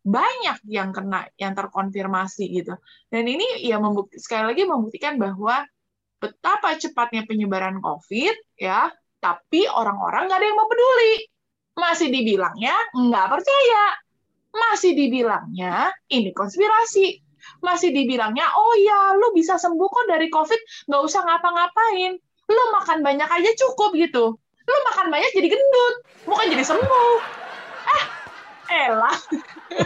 banyak 0.07 0.63
yang 0.69 0.93
kena, 0.93 1.25
yang 1.36 1.57
terkonfirmasi 1.57 2.45
gitu. 2.53 2.77
Dan 3.09 3.25
ini 3.25 3.65
ya 3.65 3.81
membukti, 3.81 4.21
sekali 4.21 4.53
lagi 4.53 4.63
membuktikan 4.63 5.17
bahwa 5.17 5.65
betapa 6.21 6.77
cepatnya 6.77 7.25
penyebaran 7.25 7.81
COVID 7.81 8.62
ya, 8.62 8.88
tapi 9.19 9.65
orang-orang 9.67 10.29
nggak 10.29 10.39
ada 10.39 10.47
yang 10.47 10.57
mau 10.57 10.69
peduli. 10.69 11.13
Masih 11.77 12.07
dibilangnya 12.07 12.75
nggak 12.95 13.27
percaya. 13.27 13.86
Masih 14.55 14.95
dibilangnya 14.95 15.91
ini 16.07 16.31
konspirasi. 16.31 17.19
Masih 17.59 17.91
dibilangnya, 17.95 18.47
oh 18.53 18.75
ya, 18.79 19.15
lu 19.15 19.31
bisa 19.31 19.55
sembuh 19.55 19.88
kok 19.88 20.05
dari 20.07 20.27
COVID, 20.27 20.88
nggak 20.88 21.01
usah 21.03 21.21
ngapa-ngapain. 21.25 22.15
Lu 22.47 22.63
makan 22.75 23.03
banyak 23.03 23.27
aja 23.27 23.51
cukup 23.59 23.95
gitu. 23.95 24.39
Lu 24.67 24.75
makan 24.91 25.07
banyak 25.07 25.31
jadi 25.31 25.47
gendut, 25.47 25.95
bukan 26.27 26.45
jadi 26.51 26.63
sembuh. 26.67 27.15
Ah, 27.88 28.03
elah. 28.67 29.17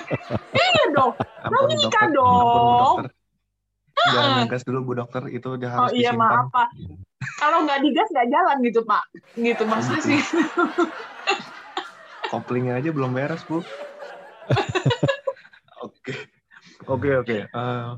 iya 0.57 0.83
dong. 0.97 1.13
Ampun, 1.45 1.69
nikah 1.77 2.05
dong. 2.09 2.95
Jangan 4.01 4.31
ngegas 4.41 4.65
dulu 4.65 4.79
Bu 4.81 4.93
Dokter, 4.97 5.29
itu 5.29 5.61
udah 5.61 5.69
Oh 5.77 5.85
harus 5.85 5.93
iya 5.93 6.09
disimpan. 6.09 6.25
maaf 6.25 6.45
Pak. 6.49 6.69
Kalau 7.37 7.57
nggak 7.69 7.85
digas 7.85 8.09
nggak 8.09 8.27
jalan 8.33 8.57
gitu 8.65 8.81
Pak. 8.81 9.03
Gitu 9.37 9.63
maksudnya 9.69 10.01
sih. 10.01 10.19
Koplingnya 12.33 12.81
aja 12.81 12.89
belum 12.89 13.13
beres, 13.13 13.45
Bu. 13.45 13.61
Oke. 15.85 16.17
Oke, 16.89 17.09
oke. 17.13 17.37
Eh, 17.45 17.89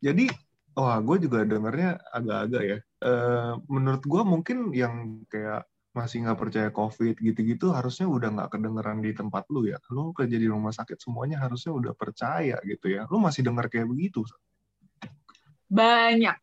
jadi, 0.00 0.24
wah, 0.72 0.96
gue 1.04 1.28
juga 1.28 1.44
dengernya 1.44 2.00
agak-agak 2.12 2.62
ya. 2.64 2.78
Eh, 2.80 3.52
menurut 3.68 4.04
gue 4.04 4.22
mungkin 4.24 4.72
yang 4.72 5.20
kayak 5.28 5.68
masih 5.96 6.28
nggak 6.28 6.38
percaya 6.38 6.68
COVID 6.68 7.16
gitu-gitu 7.24 7.72
harusnya 7.72 8.04
udah 8.04 8.28
nggak 8.36 8.50
kedengeran 8.52 9.00
di 9.00 9.16
tempat 9.16 9.48
lu 9.48 9.64
ya. 9.64 9.80
Lu 9.88 10.12
kerja 10.12 10.36
di 10.36 10.44
rumah 10.44 10.70
sakit 10.70 11.00
semuanya 11.00 11.40
harusnya 11.40 11.72
udah 11.72 11.92
percaya 11.96 12.60
gitu 12.62 12.86
ya. 12.92 13.08
Lu 13.08 13.16
masih 13.16 13.40
denger 13.42 13.72
kayak 13.72 13.88
begitu. 13.88 14.20
Banyak. 15.72 16.36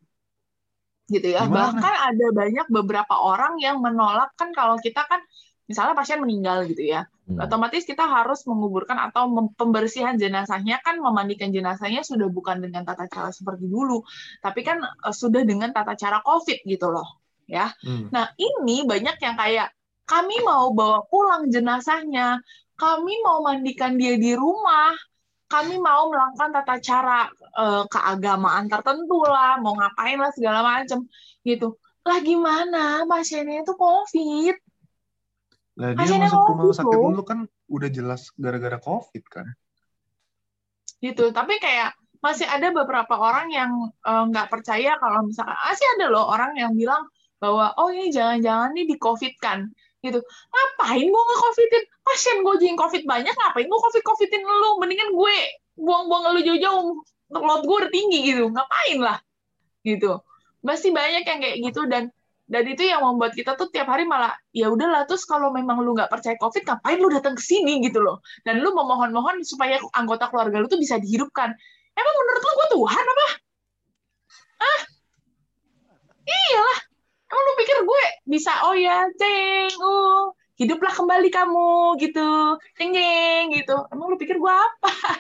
Gitu 1.08 1.28
ya. 1.38 1.46
Gimana? 1.46 1.78
Bahkan 1.78 1.96
ada 2.10 2.28
banyak 2.34 2.68
beberapa 2.74 3.16
orang 3.22 3.62
yang 3.62 3.78
menolak 3.78 4.34
kan 4.34 4.50
kalau 4.58 4.82
kita 4.82 5.06
kan 5.06 5.22
misalnya 5.70 5.96
pasien 5.96 6.20
meninggal 6.20 6.68
gitu 6.68 6.84
ya. 6.84 7.08
Hmm. 7.24 7.40
Otomatis 7.40 7.88
kita 7.88 8.04
harus 8.04 8.44
menguburkan 8.44 9.00
atau 9.00 9.32
pembersihan 9.56 10.20
jenazahnya 10.20 10.84
kan 10.84 11.00
memandikan 11.00 11.56
jenazahnya 11.56 12.04
sudah 12.04 12.28
bukan 12.28 12.60
dengan 12.60 12.84
tata 12.84 13.08
cara 13.08 13.32
seperti 13.32 13.72
dulu, 13.72 14.04
tapi 14.44 14.60
kan 14.68 14.84
eh, 14.84 15.16
sudah 15.16 15.48
dengan 15.48 15.72
tata 15.72 15.96
cara 15.96 16.20
COVID 16.20 16.68
gitu 16.68 16.92
loh. 16.92 17.23
Ya. 17.48 17.76
Hmm. 17.84 18.08
Nah, 18.14 18.32
ini 18.40 18.88
banyak 18.88 19.18
yang 19.20 19.36
kayak 19.36 19.70
kami 20.08 20.36
mau 20.44 20.72
bawa 20.76 21.04
pulang 21.08 21.48
jenazahnya, 21.48 22.40
kami 22.76 23.14
mau 23.24 23.44
mandikan 23.44 23.96
dia 23.96 24.16
di 24.20 24.36
rumah, 24.36 24.92
kami 25.48 25.78
mau 25.80 26.10
melakukan 26.12 26.50
tata 26.50 26.76
cara 26.82 27.30
eh, 27.34 27.84
keagamaan 27.88 28.66
tertentu 28.68 29.24
lah, 29.28 29.62
mau 29.62 29.78
ngapain 29.78 30.18
lah 30.20 30.32
segala 30.36 30.60
macam 30.66 31.08
gitu. 31.46 31.78
Lah 32.04 32.20
gimana 32.20 33.08
pasiennya 33.08 33.64
itu 33.64 33.74
COVID? 33.78 34.58
Nah, 35.80 35.90
dia 35.98 36.00
Pasiennya 36.06 36.30
masuk 36.30 36.42
rumah 36.46 36.66
COVID 36.68 36.78
sakit 36.78 36.98
loh. 37.00 37.06
dulu 37.10 37.22
kan 37.26 37.40
udah 37.72 37.90
jelas 37.90 38.30
gara-gara 38.36 38.78
COVID 38.82 39.24
kan. 39.30 39.48
gitu. 41.04 41.36
Tapi 41.36 41.60
kayak 41.60 41.92
masih 42.24 42.48
ada 42.48 42.72
beberapa 42.72 43.20
orang 43.20 43.52
yang 43.52 43.72
eh, 43.92 44.24
nggak 44.32 44.48
percaya 44.48 44.96
kalau 45.00 45.28
misalkan 45.28 45.60
masih 45.60 45.88
ada 46.00 46.06
loh 46.08 46.26
orang 46.32 46.56
yang 46.56 46.72
bilang 46.72 47.04
bahwa 47.44 47.76
oh 47.76 47.92
ini 47.92 48.08
jangan-jangan 48.08 48.72
nih 48.72 48.88
di 48.88 48.96
covid 48.96 49.36
kan 49.44 49.68
gitu. 50.00 50.20
Ngapain 50.52 51.04
gue 51.08 51.24
nge-covidin? 51.28 51.84
Pasien 52.04 52.38
gue 52.44 52.56
yang 52.64 52.80
covid 52.80 53.04
banyak, 53.04 53.36
ngapain 53.36 53.68
gue 53.68 53.80
covid-covidin 53.84 54.44
lu? 54.44 54.70
Mendingan 54.80 55.12
gue 55.12 55.36
buang-buang 55.80 56.36
lu 56.36 56.42
jauh-jauh, 56.44 56.88
load 57.32 57.64
gue 57.64 57.78
udah 57.84 57.92
tinggi 57.92 58.20
gitu. 58.32 58.52
Ngapain 58.52 58.98
lah? 59.00 59.18
Gitu. 59.84 60.12
Masih 60.64 60.96
banyak 60.96 61.24
yang 61.28 61.40
kayak 61.40 61.58
gitu 61.60 61.88
dan 61.88 62.12
dan 62.44 62.68
itu 62.68 62.84
yang 62.84 63.00
membuat 63.00 63.32
kita 63.32 63.56
tuh 63.56 63.72
tiap 63.72 63.88
hari 63.88 64.04
malah 64.04 64.36
ya 64.52 64.68
udahlah 64.68 65.08
terus 65.08 65.24
kalau 65.24 65.56
memang 65.56 65.80
lu 65.80 65.96
nggak 65.96 66.12
percaya 66.12 66.36
covid 66.36 66.68
ngapain 66.68 67.00
lu 67.00 67.08
datang 67.08 67.40
ke 67.40 67.44
sini 67.44 67.80
gitu 67.80 68.04
loh 68.04 68.20
dan 68.44 68.60
lu 68.60 68.76
memohon-mohon 68.76 69.48
supaya 69.48 69.80
anggota 69.96 70.28
keluarga 70.28 70.60
lu 70.60 70.68
tuh 70.68 70.76
bisa 70.76 71.00
dihidupkan 71.00 71.50
emang 71.96 72.16
menurut 72.20 72.42
lu 72.44 72.52
gue 72.52 72.68
Tuhan 72.76 73.06
apa 73.08 73.28
ah 74.60 74.82
iyalah 76.28 76.80
emang 77.34 77.44
lu 77.44 77.54
pikir 77.58 77.78
gue 77.82 78.04
bisa 78.30 78.54
oh 78.70 78.78
ya 78.78 79.10
ceng 79.18 79.74
uh 79.82 80.30
hiduplah 80.54 80.94
kembali 80.94 81.34
kamu 81.34 81.98
gitu. 81.98 82.62
Ceng 82.78 82.94
ceng 82.94 83.46
gitu. 83.58 83.74
Emang 83.90 84.14
lu 84.14 84.22
pikir 84.22 84.38
gue 84.38 84.54
apa? 84.54 84.90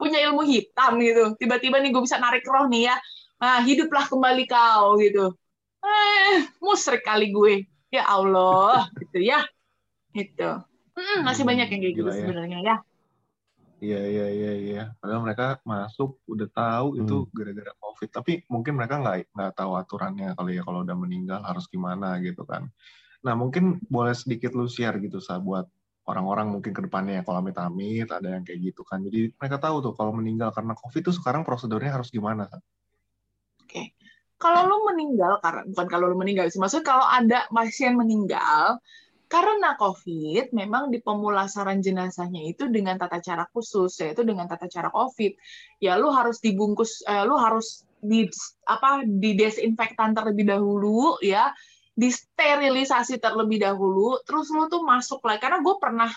Punya 0.00 0.20
ilmu 0.28 0.44
hitam 0.44 1.00
gitu. 1.00 1.32
Tiba-tiba 1.40 1.80
nih 1.80 1.88
gue 1.88 2.02
bisa 2.04 2.20
narik 2.20 2.44
roh 2.44 2.68
nih 2.68 2.92
ya. 2.92 2.96
Ah 3.40 3.64
hiduplah 3.64 4.04
kembali 4.04 4.44
kau 4.44 5.00
gitu. 5.00 5.32
Eh 5.80 6.44
musrik 6.60 7.00
kali 7.00 7.32
gue. 7.32 7.64
Ya 7.88 8.04
Allah 8.04 8.84
gitu 9.00 9.24
ya. 9.24 9.40
Itu 10.12 10.60
Mm, 10.94 11.26
masih 11.26 11.42
banyak 11.42 11.66
yang 11.74 11.80
kayak 11.82 11.94
gitu 11.98 12.06
Gila 12.06 12.14
ya. 12.14 12.18
sebenarnya 12.22 12.58
ya 12.62 12.76
Iya 13.84 14.00
iya 14.08 14.26
iya 14.32 14.52
iya. 14.56 14.82
Padahal 14.96 15.20
mereka 15.20 15.60
masuk 15.68 16.24
udah 16.24 16.48
tahu 16.48 16.88
itu 17.04 17.16
gara-gara 17.36 17.72
COVID. 17.76 18.08
Tapi 18.08 18.32
mungkin 18.48 18.72
mereka 18.80 18.94
nggak 19.04 19.36
nggak 19.36 19.52
tahu 19.60 19.72
aturannya 19.76 20.32
kali 20.38 20.56
ya 20.56 20.62
kalau 20.64 20.80
udah 20.86 20.96
meninggal 20.96 21.40
harus 21.44 21.68
gimana 21.68 22.16
gitu 22.24 22.48
kan. 22.48 22.72
Nah 23.20 23.34
mungkin 23.36 23.84
boleh 23.92 24.16
sedikit 24.16 24.56
lu 24.56 24.64
share 24.64 24.96
gitu 25.04 25.20
sa 25.20 25.36
buat 25.36 25.68
orang-orang 26.08 26.52
mungkin 26.52 26.72
ke 26.76 26.80
depannya 26.84 27.20
ya 27.20 27.22
kalau 27.24 27.44
amit-amit 27.44 28.08
ada 28.08 28.28
yang 28.32 28.44
kayak 28.48 28.72
gitu 28.72 28.82
kan. 28.88 29.04
Jadi 29.04 29.36
mereka 29.36 29.60
tahu 29.60 29.84
tuh 29.84 29.92
kalau 29.92 30.16
meninggal 30.16 30.48
karena 30.56 30.72
COVID 30.72 31.12
tuh 31.12 31.14
sekarang 31.16 31.44
prosedurnya 31.44 31.92
harus 31.92 32.08
gimana 32.08 32.48
Sa? 32.48 32.58
kalau 34.44 34.68
lu 34.68 34.78
meninggal 34.92 35.40
karena 35.40 35.62
bukan 35.72 35.86
kalau 35.88 36.06
lu 36.12 36.16
meninggal 36.20 36.52
sih 36.52 36.60
maksudnya 36.60 36.84
kalau 36.84 37.06
ada 37.08 37.48
pasien 37.48 37.96
meninggal 37.96 38.76
karena 39.34 39.74
COVID 39.74 40.54
memang 40.54 40.94
di 40.94 41.02
pemulasaran 41.02 41.82
jenazahnya 41.82 42.54
itu 42.54 42.70
dengan 42.70 42.94
tata 42.94 43.18
cara 43.18 43.50
khusus 43.50 43.90
yaitu 43.98 44.22
dengan 44.22 44.46
tata 44.46 44.70
cara 44.70 44.94
COVID. 44.94 45.34
Ya 45.82 45.98
lu 45.98 46.14
harus 46.14 46.38
dibungkus 46.38 47.02
eh, 47.02 47.26
lu 47.26 47.34
harus 47.34 47.82
di 47.98 48.30
apa 48.62 49.02
didesinfektan 49.02 50.14
terlebih 50.14 50.54
dahulu 50.54 51.18
ya. 51.18 51.50
Disterilisasi 51.98 53.18
terlebih 53.18 53.58
dahulu 53.66 54.22
terus 54.22 54.54
lu 54.54 54.70
tuh 54.70 54.86
masuk 54.86 55.18
lagi 55.26 55.42
karena 55.42 55.58
gue 55.66 55.76
pernah 55.82 56.10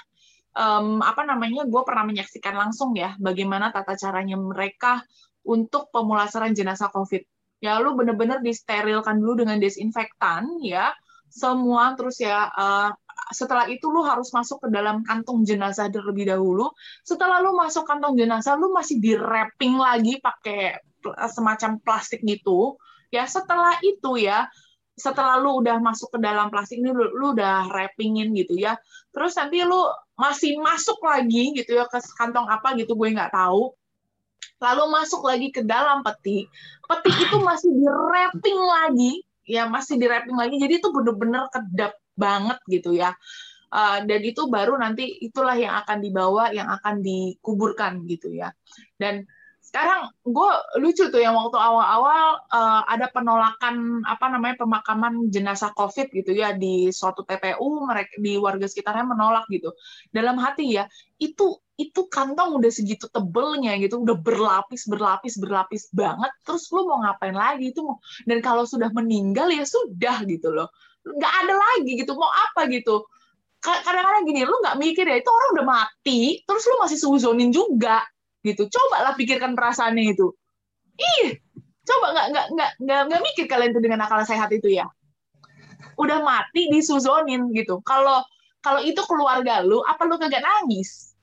em, 0.54 1.02
apa 1.02 1.26
namanya 1.26 1.66
gue 1.66 1.82
pernah 1.82 2.06
menyaksikan 2.06 2.54
langsung 2.54 2.94
ya 2.94 3.18
bagaimana 3.18 3.74
tata 3.74 3.98
caranya 3.98 4.38
mereka 4.38 5.02
untuk 5.42 5.90
pemulasaran 5.90 6.54
jenazah 6.54 6.94
COVID. 6.94 7.26
Ya 7.66 7.82
lu 7.82 7.98
bener-bener 7.98 8.46
disterilkan 8.46 9.18
dulu 9.18 9.42
dengan 9.42 9.58
desinfektan 9.58 10.62
ya. 10.62 10.94
Semua 11.34 11.98
terus 11.98 12.22
ya 12.22 12.46
eh, 12.54 12.90
setelah 13.32 13.68
itu 13.68 13.90
lu 13.92 14.06
harus 14.06 14.32
masuk 14.32 14.64
ke 14.64 14.68
dalam 14.72 15.04
kantong 15.04 15.44
jenazah 15.44 15.92
terlebih 15.92 16.30
dahulu. 16.30 16.72
Setelah 17.04 17.44
lu 17.44 17.56
masuk 17.58 17.84
kantong 17.84 18.16
jenazah 18.16 18.56
lu 18.56 18.72
masih 18.72 19.02
di 19.04 19.18
wrapping 19.18 19.76
lagi 19.76 20.20
pakai 20.24 20.80
semacam 21.32 21.82
plastik 21.84 22.24
gitu. 22.24 22.80
Ya 23.12 23.28
setelah 23.28 23.80
itu 23.84 24.20
ya 24.20 24.48
setelah 24.98 25.38
lu 25.38 25.62
udah 25.62 25.78
masuk 25.78 26.10
ke 26.10 26.20
dalam 26.20 26.50
plastik 26.50 26.82
ini 26.82 26.90
lu, 26.90 27.14
lu 27.14 27.38
udah 27.38 27.70
wrappingin 27.70 28.34
gitu 28.34 28.58
ya. 28.58 28.80
Terus 29.14 29.38
nanti 29.38 29.62
lu 29.62 29.78
masih 30.18 30.58
masuk 30.58 30.98
lagi 31.06 31.54
gitu 31.54 31.78
ya 31.78 31.86
ke 31.86 32.02
kantong 32.18 32.50
apa 32.50 32.74
gitu 32.80 32.98
gue 32.98 33.14
nggak 33.14 33.36
tahu. 33.36 33.76
Lalu 34.58 34.84
masuk 34.90 35.22
lagi 35.22 35.54
ke 35.54 35.62
dalam 35.62 36.02
peti. 36.02 36.50
Peti 36.90 37.12
itu 37.14 37.38
masih 37.44 37.70
di 37.76 37.86
wrapping 37.86 38.60
lagi. 38.60 39.14
Ya 39.48 39.70
masih 39.70 40.02
di 40.02 40.10
wrapping 40.10 40.34
lagi. 40.34 40.56
Jadi 40.58 40.82
itu 40.82 40.90
bener-bener 40.90 41.46
kedap 41.54 41.94
banget 42.18 42.58
gitu 42.68 42.92
ya. 42.98 43.14
Uh, 43.68 44.00
dan 44.08 44.24
itu 44.24 44.48
baru 44.48 44.80
nanti 44.80 45.20
itulah 45.20 45.56
yang 45.60 45.76
akan 45.84 46.00
dibawa 46.00 46.56
yang 46.56 46.72
akan 46.72 47.04
dikuburkan 47.04 48.04
gitu 48.08 48.32
ya. 48.32 48.52
Dan 48.96 49.28
sekarang 49.68 50.16
gue 50.24 50.52
lucu 50.80 51.12
tuh 51.12 51.20
yang 51.20 51.36
waktu 51.36 51.60
awal-awal 51.60 52.40
uh, 52.56 52.88
ada 52.88 53.12
penolakan 53.12 54.00
apa 54.08 54.32
namanya 54.32 54.64
pemakaman 54.64 55.28
jenazah 55.28 55.76
COVID 55.76 56.08
gitu 56.16 56.32
ya 56.32 56.56
di 56.56 56.88
suatu 56.88 57.28
TPU 57.28 57.84
mereka 57.84 58.16
di 58.16 58.40
warga 58.40 58.64
sekitarnya 58.64 59.04
menolak 59.04 59.44
gitu. 59.52 59.76
Dalam 60.16 60.40
hati 60.40 60.80
ya 60.80 60.88
itu 61.20 61.60
itu 61.76 62.08
kantong 62.08 62.64
udah 62.64 62.72
segitu 62.72 63.12
tebelnya 63.12 63.76
gitu 63.84 64.02
udah 64.08 64.16
berlapis 64.16 64.88
berlapis 64.88 65.36
berlapis 65.36 65.92
banget 65.92 66.32
terus 66.48 66.72
lu 66.72 66.88
mau 66.88 67.04
ngapain 67.04 67.36
lagi? 67.36 67.76
Itu 67.76 68.00
dan 68.24 68.40
kalau 68.40 68.64
sudah 68.64 68.88
meninggal 68.96 69.52
ya 69.52 69.68
sudah 69.68 70.24
gitu 70.24 70.56
loh 70.56 70.72
nggak 71.16 71.34
ada 71.46 71.54
lagi 71.56 71.92
gitu 72.00 72.12
mau 72.18 72.28
apa 72.30 72.68
gitu 72.68 73.08
Ka- 73.58 73.82
kadang-kadang 73.82 74.24
gini 74.28 74.46
lu 74.46 74.56
nggak 74.62 74.78
mikir 74.78 75.06
ya 75.08 75.18
itu 75.18 75.30
orang 75.32 75.50
udah 75.58 75.66
mati 75.66 76.42
terus 76.44 76.64
lu 76.68 76.76
masih 76.84 76.98
suzonin 77.00 77.50
juga 77.50 78.04
gitu 78.46 78.70
coba 78.70 79.12
lah 79.12 79.14
pikirkan 79.18 79.56
perasaannya 79.58 80.14
itu 80.14 80.30
ih 80.98 81.40
coba 81.88 82.06
nggak 82.14 82.28
nggak 82.32 82.46
nggak 82.54 82.72
nggak 82.84 83.02
nggak 83.10 83.22
mikir 83.24 83.46
kalian 83.50 83.72
itu 83.74 83.82
dengan 83.82 84.06
akal 84.06 84.22
sehat 84.28 84.52
itu 84.54 84.70
ya 84.70 84.86
udah 85.98 86.22
mati 86.22 86.70
disuzonin 86.70 87.50
gitu 87.58 87.82
kalau 87.82 88.22
kalau 88.62 88.84
itu 88.84 89.00
keluarga 89.08 89.66
lu 89.66 89.82
apa 89.82 90.06
lu 90.06 90.20
kagak 90.22 90.44
nangis 90.46 91.18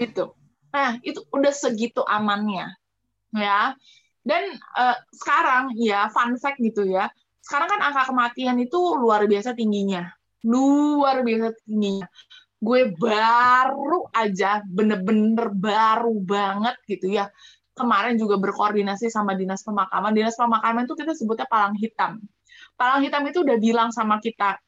gitu 0.00 0.32
Nah, 0.72 1.00
itu 1.00 1.24
udah 1.32 1.52
segitu 1.52 2.04
amannya. 2.04 2.68
Ya. 3.32 3.72
Dan 4.24 4.42
eh, 4.56 4.96
sekarang 5.16 5.72
ya 5.80 6.12
fun 6.12 6.36
fact 6.36 6.60
gitu 6.60 6.84
ya. 6.84 7.08
Sekarang 7.48 7.68
kan 7.72 7.80
angka 7.80 8.12
kematian 8.12 8.60
itu 8.60 8.76
luar 9.00 9.24
biasa 9.24 9.56
tingginya. 9.56 10.04
Luar 10.44 11.24
biasa 11.24 11.56
tingginya. 11.64 12.04
Gue 12.60 12.92
baru 12.92 14.04
aja 14.12 14.60
bener-bener 14.68 15.48
baru 15.56 16.12
banget 16.20 16.76
gitu 16.84 17.08
ya. 17.08 17.32
Kemarin 17.72 18.20
juga 18.20 18.36
berkoordinasi 18.36 19.08
sama 19.08 19.32
dinas 19.32 19.64
pemakaman. 19.64 20.12
Dinas 20.12 20.36
pemakaman 20.36 20.84
itu 20.84 20.92
kita 20.92 21.16
sebutnya 21.16 21.48
palang 21.48 21.72
hitam. 21.80 22.20
Palang 22.76 23.00
hitam 23.00 23.24
itu 23.24 23.40
udah 23.40 23.56
bilang 23.56 23.88
sama 23.96 24.20
kita, 24.20 24.60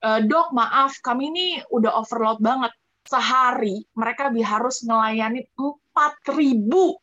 "Eh, 0.00 0.24
dok 0.24 0.56
maaf 0.56 0.96
kami 1.04 1.28
ini 1.28 1.46
udah 1.68 2.00
overload 2.00 2.40
banget 2.40 2.72
sehari 3.04 3.84
mereka 3.92 4.32
harus 4.32 4.82
melayani 4.88 5.44
4.000 5.52 6.96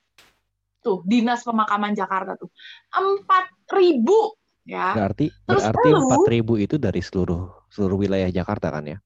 tuh 0.84 1.00
dinas 1.08 1.46
pemakaman 1.48 1.96
Jakarta 1.96 2.36
tuh 2.36 2.52
4.000 2.92 4.36
ya 4.68 4.96
Berarti 4.96 5.26
Terus 5.30 5.64
berarti 5.64 5.90
lu- 5.92 6.04
4000 6.08 6.54
itu 6.60 6.76
dari 6.80 7.02
seluruh 7.04 7.42
seluruh 7.70 7.98
wilayah 8.00 8.30
Jakarta 8.32 8.68
kan 8.72 8.84
ya? 8.86 8.98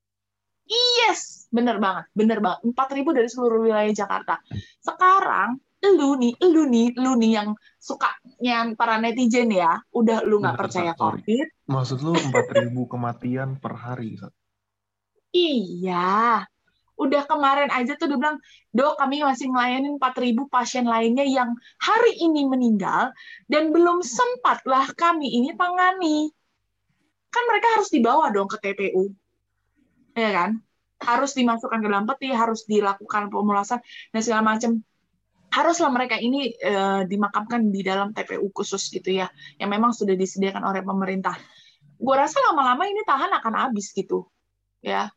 yes 0.67 1.47
bener 1.47 1.79
banget 1.79 2.05
bener 2.11 2.37
banget 2.43 2.59
4.000 2.75 3.09
dari 3.15 3.29
seluruh 3.31 3.63
wilayah 3.63 3.93
Jakarta 3.95 4.35
sekarang 4.83 5.55
lu 5.87 6.19
nih 6.19 6.33
lu 6.43 6.67
nih 6.67 6.91
lu 6.99 7.15
nih 7.15 7.31
yang 7.39 7.49
suka 7.79 8.11
yang 8.43 8.75
para 8.75 8.99
netizen 8.99 9.47
ya 9.53 9.79
udah 9.95 10.25
lu 10.27 10.43
nggak 10.43 10.57
percaya 10.59 10.91
sorry. 10.91 11.23
covid 11.23 11.47
Maksud 11.67 11.99
lu 12.03 12.15
4.000 12.15 12.83
kematian 12.87 13.59
per 13.59 13.73
hari? 13.75 14.15
Iya, 15.35 16.47
udah 16.97 17.23
kemarin 17.29 17.69
aja 17.69 17.93
tuh 17.93 18.09
dia 18.09 18.17
bilang, 18.17 18.41
dok 18.73 18.97
kami 18.97 19.21
masih 19.21 19.53
ngelayanin 19.53 20.01
4.000 20.01 20.49
pasien 20.49 20.85
lainnya 20.89 21.23
yang 21.23 21.53
hari 21.77 22.17
ini 22.17 22.49
meninggal 22.49 23.13
dan 23.45 23.69
belum 23.69 24.01
sempatlah 24.01 24.89
kami 24.97 25.29
ini 25.29 25.53
tangani. 25.53 26.33
Kan 27.29 27.43
mereka 27.45 27.67
harus 27.77 27.93
dibawa 27.93 28.33
dong 28.33 28.49
ke 28.49 28.57
TPU, 28.57 29.13
ya 30.17 30.29
kan? 30.33 30.51
Harus 30.97 31.37
dimasukkan 31.37 31.85
ke 31.85 31.87
dalam 31.87 32.09
peti, 32.09 32.33
harus 32.33 32.65
dilakukan 32.65 33.29
pemulasan 33.29 33.77
dan 34.09 34.21
segala 34.25 34.57
macam. 34.57 34.81
Haruslah 35.47 35.93
mereka 35.93 36.17
ini 36.19 36.49
eh, 36.59 37.01
dimakamkan 37.07 37.69
di 37.69 37.85
dalam 37.85 38.11
TPU 38.11 38.49
khusus 38.49 38.89
gitu 38.89 39.21
ya, 39.21 39.29
yang 39.61 39.69
memang 39.69 39.93
sudah 39.93 40.17
disediakan 40.17 40.65
oleh 40.65 40.81
pemerintah. 40.81 41.37
Gue 41.97 42.15
rasa 42.17 42.41
lama-lama 42.49 42.89
ini 42.89 43.05
tahan 43.05 43.31
akan 43.37 43.53
habis 43.53 43.93
gitu, 43.93 44.25
ya 44.81 45.13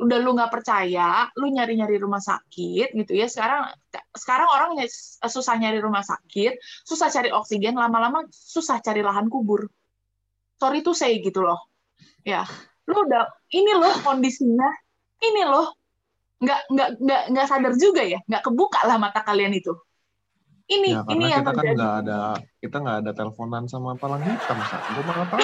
udah 0.00 0.18
lu 0.20 0.34
nggak 0.34 0.52
percaya, 0.52 1.28
lu 1.38 1.50
nyari-nyari 1.50 1.96
rumah 1.98 2.20
sakit 2.22 2.94
gitu 2.94 3.12
ya. 3.14 3.26
Sekarang 3.26 3.70
sekarang 4.14 4.48
orang 4.50 4.70
ny- 4.78 4.90
susah 5.26 5.54
nyari 5.58 5.78
rumah 5.78 6.02
sakit, 6.02 6.58
susah 6.84 7.08
cari 7.10 7.30
oksigen, 7.30 7.74
lama-lama 7.74 8.26
susah 8.32 8.78
cari 8.82 9.00
lahan 9.04 9.26
kubur. 9.30 9.66
Sorry 10.58 10.80
tuh 10.80 10.94
saya 10.94 11.18
gitu 11.18 11.42
loh. 11.42 11.60
Ya, 12.24 12.48
lu 12.88 13.04
udah 13.04 13.28
ini 13.52 13.72
loh 13.76 13.92
kondisinya, 14.00 14.70
ini 15.20 15.42
loh 15.44 15.74
nggak 16.40 16.60
nggak 16.72 16.88
nggak 17.00 17.22
nggak 17.32 17.46
sadar 17.46 17.74
juga 17.78 18.02
ya, 18.04 18.20
nggak 18.26 18.42
kebuka 18.44 18.80
lah 18.84 18.96
mata 18.98 19.20
kalian 19.22 19.54
itu. 19.54 19.72
Ini 20.64 20.88
Ya 20.96 21.00
ini 21.12 21.24
yang 21.28 21.44
kita 21.44 21.52
kan 21.52 21.60
terjadi. 21.60 21.76
nggak 21.76 21.94
ada 22.00 22.18
kita 22.64 22.76
nggak 22.80 22.98
ada 23.04 23.10
teleponan 23.12 23.64
sama 23.68 24.00
palang 24.00 24.24
hitam. 24.24 24.56
Gue 24.64 25.04
malah 25.04 25.28
tahu. 25.28 25.40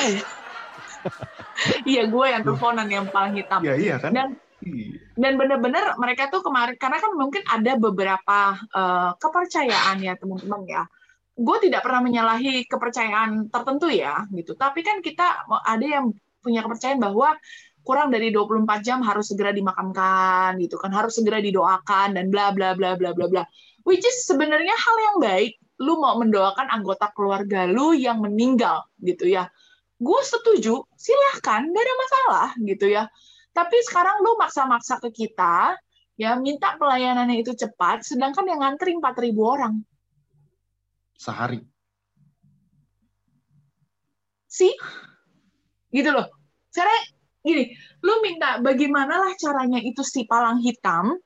Iya 1.85 2.09
gue 2.09 2.26
yang 2.28 2.40
teleponan 2.40 2.88
yang 2.88 3.07
paling 3.12 3.37
hitam. 3.37 3.61
Ya 3.61 3.76
iya 3.76 4.00
kan? 4.00 4.12
Dan 4.16 4.28
Iya. 4.61 5.00
dan 5.16 5.40
benar-benar 5.40 5.97
mereka 5.97 6.28
tuh 6.28 6.45
kemarin 6.45 6.76
karena 6.76 7.00
kan 7.00 7.16
mungkin 7.16 7.40
ada 7.49 7.80
beberapa 7.80 8.38
eh, 8.61 9.11
kepercayaan 9.16 9.97
ya 10.04 10.21
teman-teman 10.21 10.69
ya 10.69 10.85
gue 11.40 11.57
tidak 11.64 11.80
pernah 11.80 12.04
menyalahi 12.04 12.69
kepercayaan 12.69 13.49
tertentu 13.49 13.88
ya 13.88 14.28
gitu 14.28 14.52
tapi 14.61 14.85
kan 14.85 15.00
kita 15.00 15.49
ada 15.49 15.80
yang 15.80 16.12
punya 16.45 16.61
kepercayaan 16.61 17.00
bahwa 17.00 17.33
kurang 17.80 18.12
dari 18.12 18.28
24 18.28 18.85
jam 18.85 19.00
harus 19.00 19.33
segera 19.33 19.57
dimakamkan 19.57 20.61
gitu 20.61 20.76
kan 20.76 20.92
harus 20.92 21.16
segera 21.16 21.40
didoakan 21.40 22.21
dan 22.21 22.28
bla 22.28 22.52
bla 22.52 22.76
bla 22.76 22.92
bla 23.00 23.16
bla 23.16 23.26
bla 23.33 23.42
which 23.88 24.04
is 24.04 24.28
sebenarnya 24.28 24.76
hal 24.76 24.97
yang 25.00 25.17
baik 25.25 25.56
lu 25.80 25.97
mau 25.97 26.21
mendoakan 26.21 26.69
anggota 26.69 27.08
keluarga 27.17 27.65
lu 27.65 27.97
yang 27.97 28.21
meninggal 28.21 28.84
gitu 29.00 29.32
ya 29.32 29.49
gue 30.00 30.21
setuju 30.25 30.80
silahkan 30.97 31.60
gak 31.69 31.84
ada 31.84 31.95
masalah 32.00 32.49
gitu 32.65 32.89
ya 32.89 33.04
tapi 33.50 33.76
sekarang 33.82 34.23
lu 34.23 34.39
maksa-maksa 34.39 35.02
ke 35.02 35.10
kita, 35.10 35.75
ya 36.15 36.39
minta 36.39 36.78
pelayanannya 36.78 37.43
itu 37.43 37.52
cepat, 37.58 38.06
sedangkan 38.06 38.47
yang 38.47 38.63
ngantri 38.63 38.95
4.000 38.95 39.34
orang. 39.43 39.75
Sehari. 41.19 41.58
Sih? 44.47 44.71
Gitu 45.91 46.10
loh. 46.15 46.30
Sekarang 46.71 47.02
gini, 47.43 47.75
lu 48.06 48.23
minta 48.23 48.63
bagaimana 48.63 49.19
lah 49.19 49.32
caranya 49.34 49.82
itu 49.82 50.06
si 50.06 50.23
palang 50.30 50.63
hitam 50.63 51.19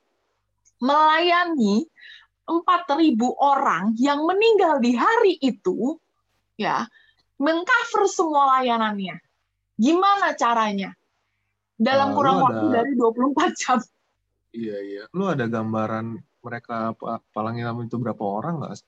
melayani 0.81 1.85
4.000 2.49 3.21
orang 3.37 3.93
yang 4.01 4.25
meninggal 4.25 4.81
di 4.81 4.97
hari 4.97 5.37
itu, 5.45 5.97
ya, 6.57 6.89
mengcover 7.41 8.03
semua 8.07 8.59
layanannya. 8.59 9.19
Gimana 9.75 10.35
caranya? 10.39 10.95
Dalam 11.75 12.11
Ah, 12.11 12.15
kurang 12.15 12.37
waktu 12.39 12.65
dari 12.71 12.91
24 12.95 13.51
jam. 13.59 13.79
Iya 14.55 14.77
iya. 14.79 15.03
Lu 15.11 15.27
ada 15.27 15.43
gambaran 15.51 16.15
mereka 16.39 16.95
pa- 16.95 17.19
palang 17.35 17.59
hitam 17.59 17.83
itu 17.83 17.99
berapa 17.99 18.23
orang 18.23 18.63
nggak? 18.63 18.79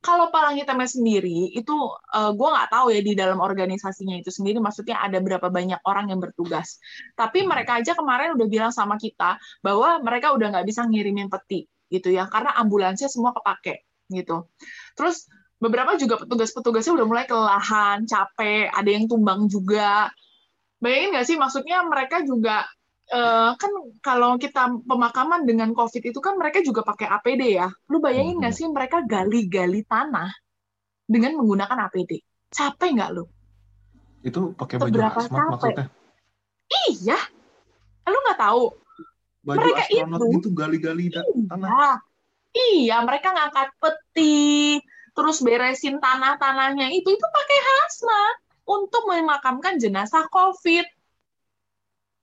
kalau 0.00 0.32
palang 0.32 0.56
hitamnya 0.56 0.88
sendiri 0.88 1.52
itu 1.52 1.76
gue 2.08 2.48
nggak 2.48 2.72
tahu 2.72 2.88
ya 2.88 3.04
di 3.04 3.12
dalam 3.12 3.36
organisasinya 3.36 4.16
itu 4.16 4.32
sendiri 4.32 4.56
maksudnya 4.56 4.96
ada 4.96 5.20
berapa 5.20 5.52
banyak 5.52 5.76
orang 5.84 6.08
yang 6.08 6.20
bertugas 6.24 6.80
tapi 7.12 7.44
mereka 7.44 7.84
aja 7.84 7.92
kemarin 7.92 8.32
udah 8.32 8.48
bilang 8.48 8.72
sama 8.72 8.96
kita 8.96 9.36
bahwa 9.60 10.00
mereka 10.00 10.32
udah 10.32 10.56
nggak 10.56 10.66
bisa 10.66 10.88
ngirimin 10.88 11.28
peti 11.28 11.68
gitu 11.92 12.08
ya 12.16 12.24
karena 12.32 12.56
ambulansnya 12.56 13.12
semua 13.12 13.36
kepake 13.36 13.84
gitu 14.08 14.48
terus 14.96 15.28
beberapa 15.60 15.92
juga 15.94 16.16
petugas-petugasnya 16.16 16.96
udah 16.96 17.06
mulai 17.06 17.24
kelelahan 17.28 18.02
capek 18.02 18.72
ada 18.72 18.88
yang 18.88 19.04
tumbang 19.04 19.44
juga 19.46 20.08
bayangin 20.80 21.12
nggak 21.12 21.26
sih 21.28 21.36
maksudnya 21.36 21.84
mereka 21.84 22.24
juga 22.24 22.64
eh, 23.06 23.50
kan 23.54 23.70
kalau 24.00 24.40
kita 24.40 24.80
pemakaman 24.82 25.44
dengan 25.44 25.76
COVID 25.76 26.00
itu 26.00 26.18
kan 26.18 26.38
mereka 26.38 26.62
juga 26.62 26.80
pakai 26.80 27.10
APD 27.10 27.58
ya. 27.58 27.68
Lu 27.90 27.98
bayangin 27.98 28.38
nggak 28.38 28.54
sih 28.54 28.70
mereka 28.70 29.02
gali-gali 29.02 29.82
tanah 29.82 30.30
dengan 31.04 31.34
menggunakan 31.36 31.90
APD? 31.90 32.22
Capek 32.48 32.90
nggak 32.96 33.10
lu? 33.12 33.26
Itu 34.22 34.54
pakai 34.54 34.78
baju 34.78 34.94
Seberapa 34.94 35.18
hazmat 35.18 35.28
capek? 35.28 35.50
maksudnya? 35.50 35.86
Iya. 36.86 37.18
Lu 38.06 38.18
nggak 38.24 38.38
tahu? 38.38 38.62
Baju 39.42 39.58
Mereka 39.58 39.82
itu- 39.90 40.30
gitu 40.38 40.48
gali-gali 40.54 41.04
da- 41.10 41.26
tanah. 41.50 41.66
Iya. 41.66 41.90
Iya, 42.50 42.96
mereka 43.02 43.30
ngangkat 43.30 43.68
peti, 43.78 44.78
terus 45.20 45.44
beresin 45.44 46.00
tanah-tanahnya 46.00 46.88
itu 46.96 47.12
itu 47.12 47.26
pakai 47.28 47.58
hazmat 47.60 48.36
untuk 48.64 49.04
memakamkan 49.04 49.76
jenazah 49.76 50.24
COVID. 50.32 50.88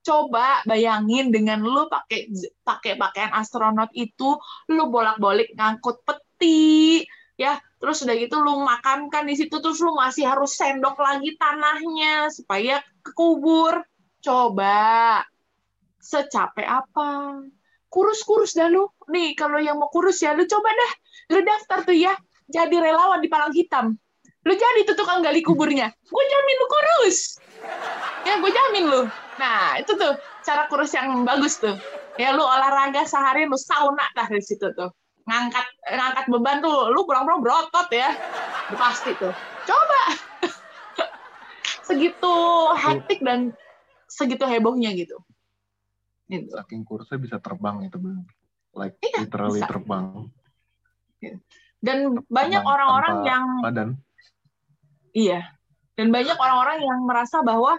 Coba 0.01 0.65
bayangin 0.65 1.29
dengan 1.29 1.61
lu 1.61 1.85
pakai 1.85 2.33
pakai 2.65 2.97
pakaian 2.97 3.37
astronot 3.37 3.93
itu, 3.93 4.33
lu 4.73 4.89
bolak-balik 4.89 5.53
ngangkut 5.53 6.01
peti, 6.01 7.05
ya, 7.37 7.61
terus 7.77 8.01
udah 8.01 8.17
gitu 8.17 8.41
lu 8.41 8.65
makamkan 8.65 9.29
di 9.29 9.37
situ, 9.37 9.61
terus 9.61 9.77
lu 9.77 9.93
masih 9.93 10.25
harus 10.25 10.57
sendok 10.57 10.97
lagi 10.97 11.37
tanahnya 11.37 12.33
supaya 12.33 12.81
kekubur. 13.05 13.85
Coba 14.25 15.21
secapek 16.01 16.65
apa? 16.65 17.45
Kurus-kurus 17.91 18.57
dah 18.57 18.71
lu. 18.71 18.89
Nih, 19.13 19.37
kalau 19.37 19.61
yang 19.61 19.77
mau 19.77 19.91
kurus 19.93 20.23
ya, 20.23 20.33
lu 20.33 20.49
coba 20.49 20.71
dah. 20.73 20.91
Lu 21.35 21.39
daftar 21.43 21.83
tuh 21.83 21.95
ya, 21.95 22.15
jadi 22.47 22.75
relawan 22.79 23.19
di 23.19 23.27
Palang 23.27 23.51
Hitam. 23.51 23.95
Lu 24.47 24.53
jadi 24.55 24.87
tuh 24.87 24.95
tukang 24.95 25.19
gali 25.19 25.43
kuburnya. 25.43 25.91
Gue 25.91 26.23
jamin 26.23 26.55
lu 26.55 26.67
kurus. 26.71 27.17
Ya, 28.23 28.39
gue 28.39 28.51
jamin 28.51 28.85
lu. 28.87 29.01
Nah, 29.35 29.75
itu 29.75 29.91
tuh 29.99 30.15
cara 30.47 30.71
kurus 30.71 30.95
yang 30.95 31.27
bagus 31.27 31.59
tuh. 31.59 31.75
Ya, 32.15 32.31
lu 32.31 32.41
olahraga 32.41 33.03
sehari, 33.03 33.43
lu 33.43 33.59
sauna 33.59 34.07
dah 34.15 34.27
di 34.31 34.39
situ 34.39 34.71
tuh. 34.71 34.87
Ngangkat 35.27 35.67
ngangkat 35.91 36.25
beban 36.31 36.63
tuh, 36.63 36.87
lu 36.95 37.03
pulang-pulang 37.03 37.43
berotot 37.43 37.91
ya. 37.91 38.15
Pasti 38.71 39.11
tuh. 39.19 39.35
Coba. 39.67 40.03
Segitu 41.87 42.33
hektik 42.79 43.19
dan 43.19 43.51
segitu 44.07 44.47
hebohnya 44.47 44.95
gitu. 44.95 45.19
Gitu. 46.31 46.51
Saking 46.55 46.87
kurusnya 46.87 47.19
bisa 47.19 47.37
terbang 47.43 47.83
itu. 47.83 47.99
Like 48.71 48.95
Iya, 49.03 49.27
literally 49.27 49.59
bisa. 49.59 49.67
terbang. 49.67 50.31
Dan 51.77 52.25
banyak 52.25 52.63
orang-orang 52.65 53.15
yang 53.23 53.43
Badan. 53.61 53.89
Iya. 55.13 55.41
Dan 55.97 56.13
banyak 56.13 56.37
orang-orang 56.37 56.77
yang 56.81 56.99
merasa 57.05 57.41
bahwa 57.41 57.77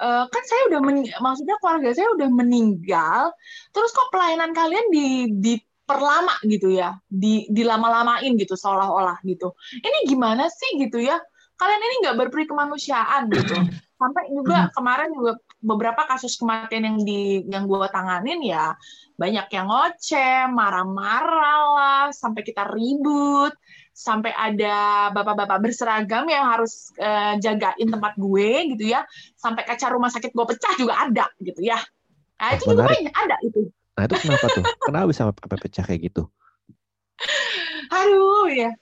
eh, 0.00 0.24
kan 0.28 0.42
saya 0.48 0.62
udah 0.72 0.80
men- 0.80 1.16
maksudnya 1.20 1.56
keluarga 1.60 1.92
saya 1.92 2.08
udah 2.16 2.28
meninggal, 2.32 3.32
terus 3.76 3.92
kok 3.92 4.08
pelayanan 4.08 4.56
kalian 4.56 4.88
di 4.88 5.28
diperlama 5.36 6.40
gitu 6.48 6.72
ya, 6.72 6.96
di 7.08 7.44
dilama-lamain 7.52 8.32
gitu 8.40 8.56
seolah-olah 8.56 9.20
gitu. 9.28 9.52
Ini 9.84 10.08
gimana 10.08 10.48
sih 10.48 10.80
gitu 10.80 10.96
ya? 11.00 11.20
Kalian 11.60 11.82
ini 11.84 11.94
nggak 12.08 12.16
berperi 12.24 12.44
kemanusiaan 12.48 13.28
gitu. 13.28 13.52
Sampai 14.00 14.32
juga 14.32 14.72
kemarin 14.72 15.12
juga 15.12 15.38
beberapa 15.62 16.04
kasus 16.10 16.34
kematian 16.36 16.82
yang 16.84 16.98
di 17.06 17.46
yang 17.46 17.70
gue 17.70 17.86
tanganin 17.94 18.42
ya 18.42 18.74
banyak 19.22 19.46
yang 19.54 19.70
ngoceh, 19.70 20.50
marah-marah 20.50 21.62
lah, 21.76 22.04
sampai 22.10 22.42
kita 22.42 22.66
ribut, 22.66 23.54
sampai 23.94 24.34
ada 24.34 25.08
bapak-bapak 25.14 25.62
berseragam 25.62 26.26
yang 26.26 26.48
harus 26.48 26.90
eh, 26.98 27.38
jagain 27.38 27.86
tempat 27.86 28.18
gue 28.18 28.74
gitu 28.74 28.90
ya, 28.90 29.06
sampai 29.38 29.62
kaca 29.62 29.86
rumah 29.94 30.10
sakit 30.10 30.34
gue 30.34 30.46
pecah 30.48 30.74
juga 30.74 31.06
ada 31.06 31.30
gitu 31.38 31.62
ya. 31.62 31.78
Nah 32.40 32.58
itu 32.58 32.74
juga 32.74 32.90
banyak 32.90 33.14
ada 33.14 33.36
itu. 33.46 33.70
Nah 33.94 34.02
itu 34.08 34.14
kenapa 34.18 34.46
tuh? 34.50 34.64
Kenapa 34.82 35.04
bisa 35.06 35.22
sampai 35.30 35.58
pecah 35.60 35.84
kayak 35.86 36.00
gitu? 36.10 36.22
Aduh 38.02 38.50
ya. 38.50 38.74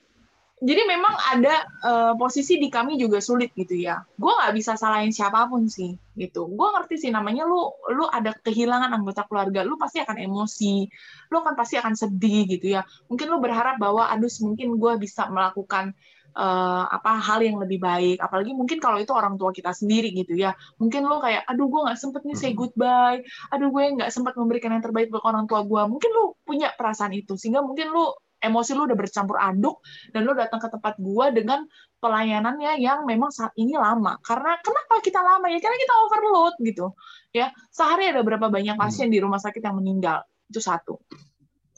Jadi 0.61 0.83
memang 0.85 1.17
ada 1.17 1.65
eh, 1.65 2.13
posisi 2.21 2.61
di 2.61 2.69
kami 2.69 3.01
juga 3.01 3.17
sulit 3.25 3.57
gitu 3.57 3.73
ya. 3.73 3.97
Gue 4.21 4.29
nggak 4.29 4.53
bisa 4.53 4.77
salahin 4.77 5.09
siapa 5.09 5.49
pun 5.49 5.65
sih 5.73 5.97
gitu. 6.13 6.53
Gue 6.53 6.69
ngerti 6.77 7.01
sih 7.01 7.09
namanya 7.09 7.49
lu 7.49 7.73
lu 7.97 8.05
ada 8.05 8.37
kehilangan 8.37 8.93
anggota 8.93 9.25
keluarga, 9.25 9.65
lu 9.65 9.81
pasti 9.81 10.05
akan 10.05 10.21
emosi, 10.21 10.85
lu 11.33 11.37
akan 11.41 11.57
pasti 11.57 11.81
akan 11.81 11.97
sedih 11.97 12.45
gitu 12.45 12.77
ya. 12.77 12.85
Mungkin 13.09 13.33
lu 13.33 13.41
berharap 13.41 13.81
bahwa 13.81 14.13
aduh 14.13 14.29
mungkin 14.45 14.77
gue 14.77 14.93
bisa 15.01 15.33
melakukan 15.33 15.97
eh, 16.37 16.85
apa 16.93 17.13
hal 17.17 17.41
yang 17.41 17.57
lebih 17.57 17.81
baik. 17.81 18.21
Apalagi 18.21 18.53
mungkin 18.53 18.85
kalau 18.85 19.01
itu 19.01 19.17
orang 19.17 19.41
tua 19.41 19.57
kita 19.57 19.73
sendiri 19.73 20.13
gitu 20.13 20.37
ya. 20.37 20.53
Mungkin 20.77 21.09
lu 21.09 21.25
kayak 21.25 21.49
aduh 21.49 21.73
gue 21.73 21.81
nggak 21.89 21.97
sempet 21.97 22.21
nih 22.29 22.37
say 22.37 22.53
goodbye, 22.53 23.25
aduh 23.49 23.73
gue 23.73 23.83
nggak 23.97 24.13
sempat 24.13 24.37
memberikan 24.37 24.77
yang 24.77 24.85
terbaik 24.85 25.09
buat 25.09 25.25
orang 25.25 25.49
tua 25.49 25.65
gue. 25.65 25.83
Mungkin 25.89 26.11
lu 26.13 26.37
punya 26.45 26.69
perasaan 26.77 27.17
itu 27.17 27.33
sehingga 27.41 27.65
mungkin 27.65 27.97
lu 27.97 28.13
emosi 28.41 28.73
lu 28.73 28.89
udah 28.89 28.97
bercampur 28.97 29.37
aduk 29.37 29.85
dan 30.11 30.25
lu 30.25 30.33
datang 30.33 30.59
ke 30.59 30.69
tempat 30.73 30.97
gua 30.97 31.29
dengan 31.31 31.69
pelayanannya 32.01 32.81
yang 32.81 33.05
memang 33.05 33.29
saat 33.29 33.53
ini 33.61 33.77
lama. 33.77 34.17
Karena 34.25 34.57
kenapa 34.65 35.05
kita 35.05 35.21
lama 35.21 35.47
ya? 35.53 35.61
Karena 35.61 35.77
kita 35.77 35.95
overload 36.09 36.55
gitu. 36.65 36.87
Ya, 37.31 37.53
sehari 37.71 38.11
ada 38.11 38.25
berapa 38.25 38.49
banyak 38.49 38.75
pasien 38.75 39.13
di 39.13 39.21
rumah 39.21 39.39
sakit 39.39 39.61
yang 39.61 39.79
meninggal. 39.79 40.25
Itu 40.49 40.59
satu. 40.59 40.99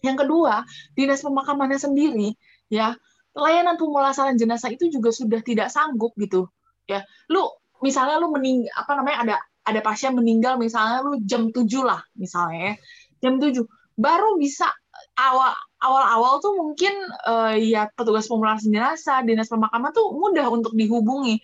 Yang 0.03 0.27
kedua, 0.27 0.67
dinas 0.99 1.23
pemakamannya 1.23 1.79
sendiri 1.79 2.35
ya, 2.73 2.97
pelayanan 3.37 3.79
pemulasaran 3.79 4.35
jenazah 4.35 4.73
itu 4.73 4.89
juga 4.89 5.13
sudah 5.13 5.43
tidak 5.45 5.69
sanggup 5.69 6.15
gitu. 6.19 6.49
Ya, 6.87 7.07
lu 7.31 7.47
misalnya 7.83 8.19
lu 8.19 8.31
mening 8.31 8.67
apa 8.75 8.99
namanya 8.99 9.19
ada 9.23 9.37
ada 9.63 9.81
pasien 9.83 10.15
meninggal 10.15 10.59
misalnya 10.59 11.07
lu 11.07 11.23
jam 11.23 11.51
7 11.55 11.63
lah 11.83 12.03
misalnya 12.19 12.75
ya. 12.75 12.75
Jam 13.23 13.39
7 13.39 13.63
baru 13.95 14.35
bisa 14.39 14.67
awal 15.19 15.53
awal-awal 15.83 16.39
tuh 16.39 16.55
mungkin 16.55 16.95
eh, 17.27 17.75
ya 17.75 17.91
petugas 17.93 18.31
pemulasaran 18.31 18.71
jenazah, 18.71 19.19
dinas 19.27 19.51
pemakaman 19.51 19.91
tuh 19.91 20.15
mudah 20.15 20.47
untuk 20.49 20.73
dihubungi 20.79 21.43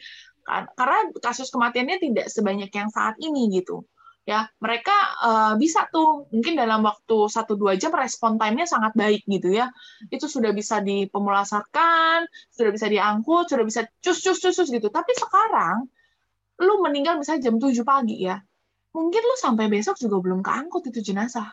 Kar- 0.49 0.73
karena 0.73 1.13
kasus 1.21 1.53
kematiannya 1.53 2.01
tidak 2.01 2.27
sebanyak 2.33 2.73
yang 2.73 2.89
saat 2.89 3.21
ini 3.21 3.53
gitu. 3.53 3.85
Ya, 4.29 4.49
mereka 4.61 4.93
eh, 5.25 5.53
bisa 5.61 5.89
tuh 5.93 6.29
mungkin 6.33 6.57
dalam 6.57 6.85
waktu 6.85 7.17
1-2 7.29 7.77
jam 7.81 7.93
respon 7.93 8.37
time-nya 8.41 8.65
sangat 8.69 8.93
baik 8.97 9.25
gitu 9.29 9.53
ya. 9.53 9.69
Itu 10.09 10.29
sudah 10.29 10.53
bisa 10.57 10.81
dipemulasarkan, 10.85 12.29
sudah 12.53 12.71
bisa 12.73 12.87
diangkut, 12.89 13.49
sudah 13.49 13.65
bisa 13.65 13.81
cus 14.05 14.19
cus 14.25 14.39
cus 14.41 14.55
cus 14.57 14.69
gitu. 14.73 14.89
Tapi 14.89 15.13
sekarang 15.17 15.89
lu 16.61 16.75
meninggal 16.85 17.21
misalnya 17.21 17.49
jam 17.53 17.57
7 17.61 17.85
pagi 17.85 18.25
ya. 18.25 18.37
Mungkin 18.97 19.21
lu 19.21 19.37
sampai 19.37 19.69
besok 19.69 20.01
juga 20.01 20.17
belum 20.25 20.41
keangkut 20.41 20.89
itu 20.93 21.13
jenazah 21.13 21.49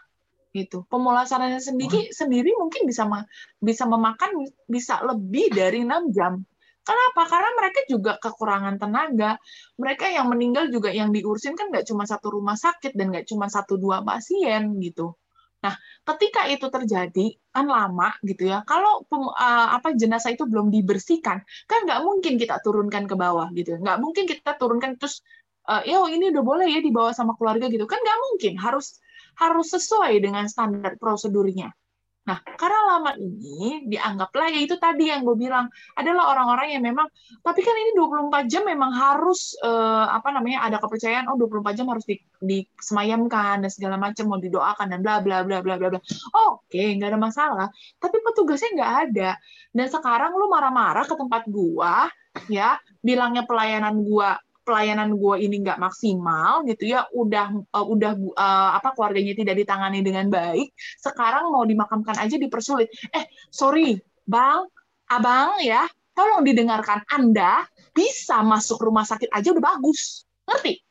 gitu. 0.55 0.87
Pemulasarannya 0.87 1.59
sendiri 1.59 2.15
sendiri 2.15 2.55
mungkin 2.55 2.87
bisa 2.87 3.03
ma- 3.03 3.27
bisa 3.59 3.83
memakan 3.83 4.47
bisa 4.65 5.03
lebih 5.03 5.51
dari 5.51 5.83
enam 5.83 6.07
jam. 6.15 6.39
Kenapa? 6.85 7.21
Karena 7.25 7.49
mereka 7.57 7.79
juga 7.89 8.11
kekurangan 8.21 8.75
tenaga. 8.77 9.41
Mereka 9.81 10.05
yang 10.15 10.29
meninggal 10.31 10.69
juga 10.69 10.93
yang 10.93 11.09
diurusin 11.09 11.57
kan 11.57 11.73
nggak 11.73 11.85
cuma 11.89 12.05
satu 12.05 12.29
rumah 12.37 12.55
sakit 12.55 12.93
dan 12.93 13.09
nggak 13.11 13.25
cuma 13.25 13.49
satu 13.49 13.75
dua 13.75 14.05
pasien 14.05 14.77
gitu. 14.79 15.17
Nah, 15.65 15.73
ketika 16.05 16.45
itu 16.45 16.69
terjadi 16.69 17.25
kan 17.49 17.65
lama 17.65 18.13
gitu 18.21 18.45
ya. 18.53 18.61
Kalau 18.69 19.01
eh, 19.09 19.67
apa 19.77 19.97
jenazah 19.97 20.37
itu 20.37 20.45
belum 20.45 20.69
dibersihkan, 20.69 21.41
kan 21.65 21.79
nggak 21.89 22.01
mungkin 22.05 22.37
kita 22.37 22.61
turunkan 22.61 23.09
ke 23.09 23.15
bawah 23.17 23.49
gitu. 23.57 23.81
Nggak 23.81 23.97
mungkin 23.97 24.23
kita 24.29 24.53
turunkan 24.61 25.01
terus 25.01 25.25
eh, 25.65 25.89
ya 25.89 26.05
ini 26.05 26.29
udah 26.29 26.43
boleh 26.45 26.67
ya 26.69 26.79
dibawa 26.85 27.11
sama 27.17 27.33
keluarga 27.33 27.65
gitu. 27.73 27.89
Kan 27.89 27.97
nggak 27.97 28.19
mungkin. 28.29 28.53
Harus 28.61 29.01
harus 29.39 29.67
sesuai 29.71 30.19
dengan 30.23 30.45
standar 30.47 30.95
prosedurnya. 30.99 31.71
Nah, 32.25 32.41
karena 32.57 32.97
lama 32.97 33.11
ini 33.21 33.85
dianggaplah 33.85 34.49
ya 34.49 34.57
itu 34.65 34.81
tadi 34.81 35.13
yang 35.13 35.21
gue 35.21 35.37
bilang 35.37 35.69
adalah 35.93 36.33
orang-orang 36.33 36.73
yang 36.73 36.81
memang 36.81 37.05
tapi 37.45 37.61
kan 37.61 37.77
ini 37.77 37.93
24 37.93 38.49
jam 38.49 38.65
memang 38.65 38.89
harus 38.89 39.53
eh, 39.61 40.05
apa 40.09 40.33
namanya 40.33 40.65
ada 40.65 40.81
kepercayaan 40.81 41.29
oh 41.29 41.37
24 41.37 41.77
jam 41.77 41.85
harus 41.85 42.01
di, 42.09 42.17
disemayamkan 42.41 43.61
dan 43.61 43.69
segala 43.69 44.01
macam 44.01 44.25
mau 44.25 44.41
didoakan 44.41 44.97
dan 44.97 44.99
bla 45.05 45.21
bla 45.21 45.45
bla 45.45 45.61
bla 45.61 45.77
bla 45.77 45.87
bla. 45.93 46.01
Oke, 46.49 46.97
nggak 46.97 47.13
ada 47.13 47.19
masalah. 47.21 47.67
Tapi 48.01 48.17
petugasnya 48.25 48.73
nggak 48.73 48.93
ada. 49.05 49.29
Dan 49.69 49.85
sekarang 49.85 50.33
lu 50.33 50.49
marah-marah 50.49 51.05
ke 51.05 51.13
tempat 51.13 51.45
gua 51.45 52.09
ya, 52.49 52.81
bilangnya 53.05 53.45
pelayanan 53.45 54.01
gua 54.01 54.33
pelayanan 54.65 55.13
gue 55.13 55.35
ini 55.45 55.61
nggak 55.61 55.77
maksimal 55.77 56.65
gitu 56.65 56.89
ya 56.97 57.05
udah 57.13 57.53
uh, 57.69 57.85
udah 57.85 58.17
uh, 58.33 58.69
apa 58.75 58.97
keluarganya 58.97 59.37
tidak 59.37 59.61
ditangani 59.61 60.01
dengan 60.01 60.27
baik 60.33 60.73
sekarang 60.99 61.53
mau 61.53 61.63
dimakamkan 61.63 62.17
aja 62.17 62.35
dipersulit. 62.35 62.89
Eh 63.13 63.29
sorry 63.53 64.01
bang 64.25 64.65
abang 65.13 65.61
ya 65.61 65.85
tolong 66.17 66.41
didengarkan 66.41 67.05
anda 67.13 67.63
bisa 67.93 68.41
masuk 68.41 68.81
rumah 68.81 69.05
sakit 69.05 69.29
aja 69.29 69.53
udah 69.53 69.63
bagus. 69.63 70.25
Ngerti? 70.49 70.81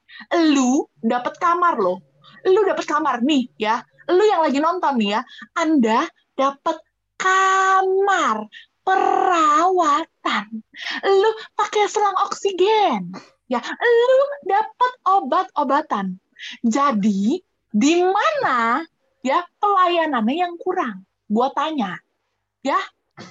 Lu 0.54 0.86
dapat 1.02 1.34
kamar 1.42 1.76
loh. 1.82 1.98
Lu 2.46 2.62
dapat 2.62 2.86
kamar 2.86 3.26
nih 3.26 3.50
ya 3.58 3.82
lu 4.08 4.22
yang 4.22 4.44
lagi 4.44 4.60
nonton 4.60 5.00
nih 5.00 5.18
ya 5.18 5.20
anda 5.58 6.06
dapat 6.38 6.78
kamar 7.18 8.46
perawatan. 8.84 10.60
Lu 11.02 11.30
pakai 11.56 11.88
selang 11.88 12.14
oksigen 12.28 13.16
ya 13.48 13.60
lu 13.60 14.20
dapat 14.48 14.92
obat-obatan. 15.04 16.16
Jadi 16.64 17.40
di 17.70 17.94
mana 18.02 18.82
ya 19.24 19.44
pelayanannya 19.60 20.34
yang 20.34 20.54
kurang? 20.60 21.04
Gua 21.28 21.52
tanya. 21.52 21.96
Ya 22.64 22.78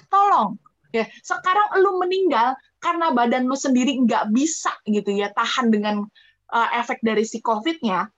tolong. 0.10 0.58
Ya 0.94 1.10
sekarang 1.26 1.82
lu 1.82 1.98
meninggal 1.98 2.54
karena 2.78 3.10
badan 3.10 3.50
lu 3.50 3.58
sendiri 3.58 3.98
nggak 4.06 4.30
bisa 4.30 4.74
gitu 4.86 5.10
ya 5.10 5.34
tahan 5.34 5.74
dengan 5.74 6.06
uh, 6.54 6.70
efek 6.78 7.02
dari 7.02 7.26
si 7.26 7.42
covidnya. 7.42 8.10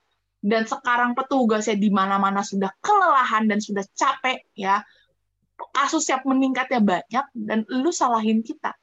Dan 0.46 0.62
sekarang 0.68 1.16
petugasnya 1.16 1.74
di 1.74 1.90
mana-mana 1.90 2.44
sudah 2.44 2.70
kelelahan 2.78 3.48
dan 3.50 3.58
sudah 3.58 3.82
capek 3.96 4.44
ya. 4.54 4.84
Kasus 5.56 6.04
siap 6.04 6.28
meningkatnya 6.28 6.84
banyak 6.84 7.26
dan 7.32 7.64
lu 7.72 7.88
salahin 7.88 8.44
kita 8.44 8.76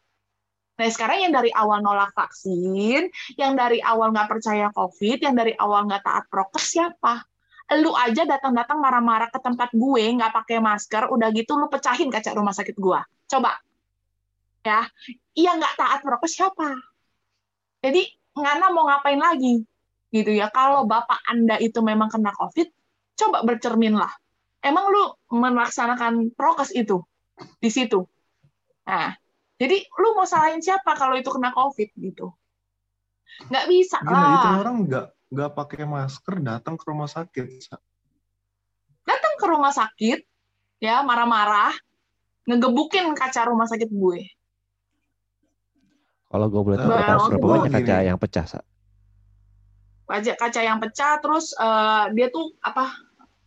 Nah, 0.73 0.89
sekarang 0.89 1.29
yang 1.29 1.33
dari 1.33 1.53
awal 1.53 1.85
nolak 1.85 2.11
vaksin, 2.17 3.13
yang 3.37 3.53
dari 3.53 3.77
awal 3.79 4.09
nggak 4.09 4.25
percaya 4.25 4.73
COVID, 4.73 5.17
yang 5.21 5.35
dari 5.37 5.53
awal 5.53 5.85
nggak 5.85 6.01
taat 6.01 6.25
prokes 6.33 6.73
siapa? 6.73 7.21
Lu 7.77 7.93
aja 7.93 8.25
datang-datang 8.25 8.81
marah-marah 8.81 9.29
ke 9.29 9.37
tempat 9.37 9.69
gue, 9.73 10.03
nggak 10.17 10.33
pakai 10.33 10.57
masker, 10.57 11.13
udah 11.13 11.29
gitu 11.33 11.57
lu 11.57 11.69
pecahin 11.69 12.09
kaca 12.09 12.33
rumah 12.33 12.53
sakit 12.53 12.73
gue. 12.73 12.99
Coba. 13.29 13.53
Ya, 14.65 14.89
yang 15.37 15.61
nggak 15.61 15.77
taat 15.77 15.99
prokes 16.01 16.33
siapa? 16.33 16.73
Jadi, 17.83 18.01
Ngana 18.33 18.73
mau 18.73 18.89
ngapain 18.89 19.21
lagi? 19.21 19.61
Gitu 20.09 20.31
ya. 20.33 20.49
Kalau 20.49 20.89
bapak 20.89 21.21
Anda 21.29 21.61
itu 21.61 21.81
memang 21.85 22.09
kena 22.09 22.33
COVID, 22.33 22.67
coba 23.17 23.45
bercerminlah. 23.45 24.09
Emang 24.63 24.89
lu 24.89 25.03
melaksanakan 25.29 26.33
prokes 26.33 26.73
itu 26.73 27.03
di 27.61 27.69
situ? 27.69 28.05
Nah, 28.89 29.13
jadi 29.61 29.77
lu 29.85 30.17
mau 30.17 30.25
salahin 30.25 30.59
siapa 30.59 30.97
kalau 30.97 31.13
itu 31.13 31.29
kena 31.29 31.53
COVID 31.53 31.89
gitu? 32.01 32.33
Nggak 33.49 33.65
bisa 33.69 33.97
Gila, 34.01 34.09
itu 34.13 34.47
lah. 34.49 34.55
orang 34.61 34.75
nggak 34.85 35.07
nggak 35.33 35.51
pakai 35.57 35.83
masker 35.89 36.35
datang 36.41 36.75
ke 36.77 36.85
rumah 36.85 37.09
sakit. 37.09 37.47
Sa. 37.61 37.77
Datang 39.05 39.33
ke 39.37 39.45
rumah 39.49 39.73
sakit, 39.73 40.19
ya 40.81 41.01
marah-marah, 41.01 41.73
ngegebukin 42.45 43.13
kaca 43.17 43.49
rumah 43.49 43.65
sakit 43.65 43.89
gue. 43.89 44.21
Kalau 46.33 46.49
gue 46.49 46.61
boleh 46.65 46.77
tahu 46.81 46.89
berapa, 46.89 47.37
banyak 47.45 47.73
kaca 47.73 47.95
yang 48.01 48.17
pecah, 48.17 48.45
Sa? 48.45 48.61
Kaca 50.09 50.33
kaca 50.37 50.61
yang 50.61 50.77
pecah, 50.81 51.21
terus 51.21 51.53
eh, 51.57 52.05
dia 52.17 52.27
tuh 52.33 52.53
apa? 52.61 52.89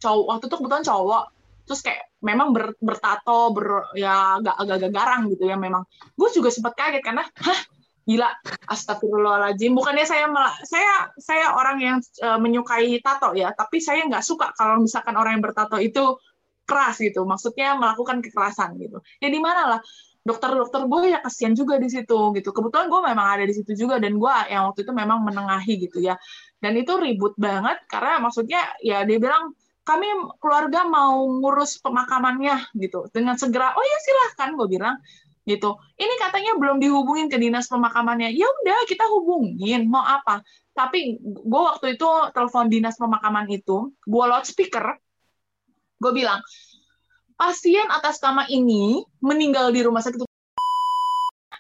Cowok 0.03 0.25
waktu 0.29 0.45
itu 0.47 0.57
kebetulan 0.61 0.85
cowok, 0.87 1.25
terus 1.67 1.83
kayak 1.83 2.15
memang 2.23 2.55
ber- 2.55 2.79
bertato, 2.79 3.51
ber 3.51 3.91
ya 3.99 4.39
agak 4.39 4.57
agak 4.57 4.91
garang 4.95 5.29
gitu 5.35 5.45
ya 5.45 5.59
memang. 5.59 5.83
Gue 6.15 6.31
juga 6.31 6.49
sempat 6.55 6.79
kaget 6.79 7.03
karena, 7.03 7.27
hah 7.27 7.61
gila 8.07 8.31
astagfirullahaladzim. 8.71 9.75
Bukannya 9.75 10.07
saya 10.07 10.31
mela- 10.31 10.55
saya 10.63 11.11
saya 11.19 11.59
orang 11.59 11.79
yang 11.83 11.97
eh, 11.99 12.39
menyukai 12.39 13.03
tato 13.03 13.35
ya 13.35 13.51
tapi 13.51 13.83
saya 13.83 14.07
nggak 14.07 14.23
suka 14.23 14.55
kalau 14.55 14.79
misalkan 14.79 15.19
orang 15.19 15.37
yang 15.37 15.45
bertato 15.45 15.77
itu 15.83 16.15
keras 16.63 17.03
gitu. 17.03 17.27
Maksudnya 17.27 17.75
melakukan 17.75 18.23
kekerasan 18.23 18.79
gitu. 18.79 19.03
Ya 19.19 19.29
di 19.29 19.43
mana 19.43 19.77
lah 19.77 19.81
dokter-dokter 20.27 20.91
gue 20.91 21.15
ya 21.15 21.19
kasihan 21.23 21.55
juga 21.55 21.79
di 21.79 21.87
situ 21.87 22.35
gitu. 22.35 22.51
Kebetulan 22.51 22.87
gue 22.91 23.01
memang 23.11 23.27
ada 23.39 23.45
di 23.47 23.55
situ 23.55 23.75
juga 23.75 24.03
dan 24.03 24.19
gue 24.19 24.35
yang 24.51 24.71
waktu 24.71 24.83
itu 24.83 24.93
memang 24.95 25.23
menengahi 25.23 25.75
gitu 25.87 25.99
ya. 26.03 26.19
Dan 26.59 26.75
itu 26.79 26.99
ribut 26.99 27.35
banget 27.39 27.83
karena 27.87 28.19
maksudnya 28.23 28.75
ya 28.83 29.07
dia 29.07 29.19
bilang 29.23 29.55
kami 29.87 30.11
keluarga 30.43 30.83
mau 30.83 31.23
ngurus 31.31 31.79
pemakamannya 31.79 32.75
gitu. 32.75 33.07
Dengan 33.15 33.39
segera 33.39 33.71
oh 33.71 33.85
ya 33.87 33.99
silahkan 34.03 34.59
gue 34.59 34.67
bilang 34.67 34.99
gitu. 35.47 35.79
Ini 35.95 36.15
katanya 36.19 36.59
belum 36.59 36.83
dihubungin 36.83 37.31
ke 37.31 37.39
dinas 37.39 37.71
pemakamannya. 37.71 38.35
Ya 38.35 38.51
udah 38.51 38.83
kita 38.91 39.07
hubungin 39.07 39.87
mau 39.87 40.03
apa? 40.03 40.43
Tapi 40.75 41.23
gue 41.23 41.63
waktu 41.63 41.95
itu 41.95 42.11
telepon 42.35 42.67
dinas 42.67 42.99
pemakaman 42.99 43.47
itu 43.47 43.95
gue 44.05 44.25
loudspeaker 44.27 44.99
gue 45.97 46.13
bilang 46.13 46.45
pasien 47.41 47.89
atas 47.89 48.21
nama 48.21 48.45
ini 48.51 49.07
meninggal 49.23 49.71
di 49.71 49.87
rumah 49.87 50.03
sakit. 50.03 50.27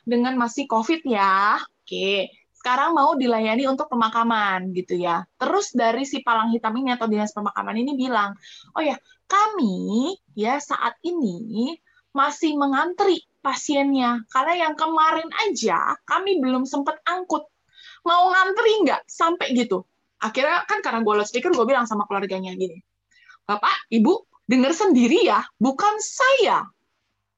Dengan 0.02 0.34
masih 0.34 0.66
covid 0.66 1.06
ya. 1.06 1.62
Oke 1.86 2.45
sekarang 2.66 2.98
mau 2.98 3.14
dilayani 3.14 3.70
untuk 3.70 3.86
pemakaman 3.86 4.74
gitu 4.74 4.98
ya. 4.98 5.22
Terus 5.38 5.70
dari 5.70 6.02
si 6.02 6.18
palang 6.26 6.50
hitam 6.50 6.74
ini 6.74 6.98
atau 6.98 7.06
dinas 7.06 7.30
pemakaman 7.30 7.78
ini 7.78 7.94
bilang 7.94 8.34
oh 8.74 8.82
ya 8.82 8.98
kami 9.30 10.10
ya 10.34 10.58
saat 10.58 10.98
ini 11.06 11.78
masih 12.10 12.58
mengantri 12.58 13.22
pasiennya. 13.38 14.26
Karena 14.34 14.66
yang 14.66 14.74
kemarin 14.74 15.30
aja 15.46 15.94
kami 16.10 16.42
belum 16.42 16.66
sempat 16.66 16.98
angkut. 17.06 17.46
Mau 18.02 18.34
ngantri 18.34 18.82
nggak? 18.82 19.06
Sampai 19.06 19.54
gitu. 19.54 19.86
Akhirnya 20.18 20.66
kan 20.66 20.82
karena 20.82 21.06
gue 21.06 21.14
loudspeaker 21.22 21.54
gue 21.54 21.66
bilang 21.70 21.86
sama 21.86 22.02
keluarganya 22.10 22.50
gini 22.50 22.82
bapak 23.46 23.86
ibu 23.94 24.26
dengar 24.50 24.74
sendiri 24.74 25.22
ya 25.22 25.46
bukan 25.62 26.02
saya. 26.02 26.66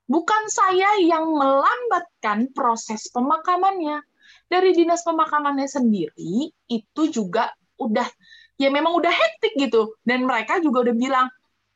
Bukan 0.09 0.49
saya 0.49 0.97
yang 1.05 1.37
melambatkan 1.37 2.49
proses 2.57 3.13
pemakamannya 3.13 4.01
dari 4.49 4.73
dinas 4.73 5.05
pemakamannya 5.05 5.69
sendiri 5.69 6.49
itu 6.69 7.03
juga 7.13 7.53
udah 7.79 8.09
ya 8.59 8.69
memang 8.73 8.97
udah 8.97 9.13
hektik 9.13 9.55
gitu. 9.61 9.95
Dan 10.03 10.25
mereka 10.25 10.59
juga 10.59 10.89
udah 10.89 10.97
bilang 10.97 11.27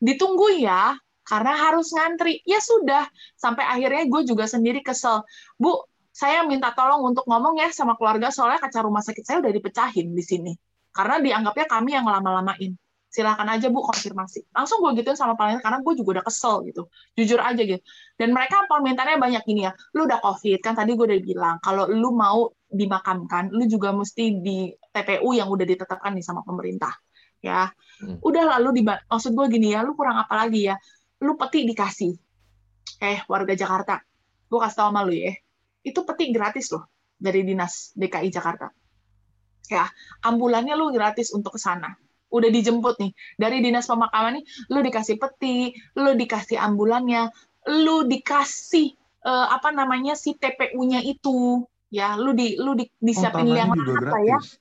ditunggu 0.01 0.59
ya 0.59 0.97
karena 1.23 1.53
harus 1.69 1.93
ngantri. 1.95 2.41
Ya 2.43 2.59
sudah 2.59 3.07
sampai 3.37 3.63
akhirnya 3.63 4.03
gue 4.09 4.21
juga 4.27 4.49
sendiri 4.49 4.83
kesel. 4.83 5.23
Bu 5.55 5.85
saya 6.13 6.45
minta 6.45 6.69
tolong 6.77 7.13
untuk 7.13 7.25
ngomong 7.25 7.57
ya 7.57 7.73
sama 7.73 7.97
keluarga 7.97 8.29
soalnya 8.29 8.61
kaca 8.61 8.85
rumah 8.85 9.01
sakit 9.01 9.23
saya 9.25 9.37
udah 9.41 9.53
dipecahin 9.53 10.13
di 10.13 10.23
sini. 10.25 10.53
Karena 10.93 11.17
dianggapnya 11.17 11.65
kami 11.65 11.97
yang 11.97 12.05
lama-lamain 12.05 12.77
silakan 13.13 13.45
aja 13.53 13.69
bu 13.69 13.85
konfirmasi. 13.85 14.49
Langsung 14.49 14.81
gue 14.81 14.97
gituin 14.97 15.13
sama 15.13 15.37
paling 15.37 15.61
karena 15.61 15.85
gue 15.85 15.93
juga 15.93 16.19
udah 16.19 16.25
kesel 16.25 16.65
gitu. 16.65 16.89
Jujur 17.13 17.37
aja 17.37 17.61
gitu. 17.61 17.77
Dan 18.17 18.33
mereka 18.33 18.65
permintaannya 18.65 19.21
banyak 19.21 19.43
gini 19.45 19.69
ya 19.69 19.71
lu 19.93 20.09
udah 20.09 20.17
covid 20.17 20.57
kan 20.65 20.73
tadi 20.73 20.97
gue 20.97 21.05
udah 21.05 21.21
bilang 21.21 21.55
kalau 21.61 21.85
lu 21.85 22.09
mau 22.17 22.49
dimakamkan 22.73 23.53
lu 23.53 23.69
juga 23.69 23.93
mesti 23.93 24.41
di 24.41 24.73
TPU 24.89 25.29
yang 25.37 25.45
udah 25.53 25.65
ditetapkan 25.69 26.17
nih 26.17 26.25
sama 26.25 26.41
pemerintah 26.41 26.93
ya. 27.43 27.69
Hmm. 28.01 28.17
udah 28.25 28.57
lalu 28.57 28.81
di 28.81 28.83
maksud 28.83 29.37
gue 29.37 29.45
gini 29.53 29.77
ya 29.77 29.85
lu 29.85 29.93
kurang 29.93 30.17
apa 30.17 30.33
lagi 30.33 30.73
ya? 30.73 30.75
Lu 31.21 31.37
peti 31.37 31.69
dikasih 31.69 32.11
eh 33.05 33.21
warga 33.29 33.53
Jakarta. 33.53 34.01
Gue 34.49 34.57
kasih 34.57 34.77
tau 34.81 34.89
sama 34.89 35.05
lu 35.05 35.13
ya 35.13 35.37
itu 35.83 35.99
peti 36.07 36.31
gratis 36.31 36.71
loh 36.71 36.87
dari 37.19 37.43
dinas 37.43 37.91
DKI 37.93 38.31
Jakarta 38.31 38.71
ya. 39.67 39.85
Ambulannya 40.23 40.73
lu 40.73 40.89
gratis 40.95 41.35
untuk 41.35 41.55
ke 41.55 41.61
sana 41.61 41.91
udah 42.33 42.49
dijemput 42.49 42.97
nih 42.97 43.11
dari 43.37 43.61
dinas 43.61 43.85
pemakaman 43.85 44.41
nih 44.41 44.43
lu 44.73 44.81
dikasih 44.81 45.21
peti 45.21 45.77
lu 46.01 46.17
dikasih 46.17 46.57
ambulannya 46.57 47.29
lu 47.69 48.09
dikasih 48.09 48.89
eh, 49.23 49.47
apa 49.53 49.69
namanya 49.69 50.17
si 50.17 50.33
TPU-nya 50.33 51.05
itu 51.05 51.61
ya 51.93 52.17
lu 52.17 52.33
di 52.33 52.57
lu 52.57 52.73
di, 52.73 52.89
Oh, 52.89 53.05
disiapin 53.05 53.53
yang 53.53 53.69
tanahnya 53.69 53.85
juga 53.85 54.09
apa 54.09 54.19
ya 54.25 54.39
gratis. 54.41 54.59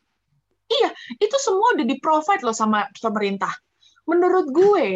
itu 1.17 1.37
semua 1.41 1.77
udah 1.77 1.87
di 1.89 1.97
provide 2.01 2.45
loh 2.45 2.57
sama 2.57 2.89
pemerintah. 2.97 3.53
Menurut 4.09 4.47
gue, 4.51 4.89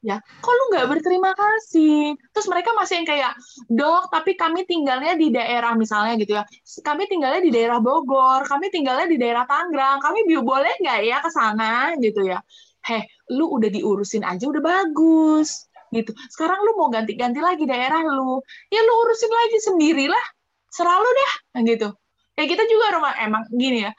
ya, 0.00 0.16
kok 0.20 0.52
lu 0.52 0.64
nggak 0.72 0.86
berterima 0.88 1.30
kasih? 1.36 2.16
Terus 2.32 2.46
mereka 2.48 2.72
masih 2.72 3.04
yang 3.04 3.08
kayak, 3.08 3.32
dok, 3.68 4.08
tapi 4.08 4.32
kami 4.32 4.64
tinggalnya 4.64 5.12
di 5.16 5.28
daerah 5.28 5.76
misalnya 5.76 6.16
gitu 6.16 6.40
ya, 6.40 6.44
kami 6.80 7.04
tinggalnya 7.04 7.44
di 7.44 7.52
daerah 7.52 7.78
Bogor, 7.84 8.48
kami 8.48 8.72
tinggalnya 8.72 9.06
di 9.08 9.20
daerah 9.20 9.44
Tangerang, 9.44 10.00
kami 10.00 10.24
boleh 10.40 10.72
nggak 10.80 10.98
ya 11.04 11.20
ke 11.20 11.30
sana 11.32 11.92
gitu 12.00 12.24
ya? 12.24 12.40
Heh, 12.80 13.04
lu 13.36 13.52
udah 13.60 13.68
diurusin 13.68 14.24
aja 14.24 14.48
udah 14.48 14.64
bagus 14.64 15.68
gitu. 15.92 16.16
Sekarang 16.32 16.64
lu 16.64 16.80
mau 16.80 16.88
ganti-ganti 16.88 17.44
lagi 17.44 17.68
daerah 17.68 18.00
lu, 18.00 18.40
ya 18.72 18.80
lu 18.80 18.92
urusin 19.04 19.28
lagi 19.28 19.58
sendirilah, 19.60 20.26
selalu 20.72 21.08
deh, 21.12 21.32
gitu. 21.76 21.92
Ya 22.40 22.44
kita 22.48 22.64
juga 22.64 22.96
rumah 22.96 23.12
emang 23.20 23.44
gini 23.52 23.84
ya, 23.84 23.92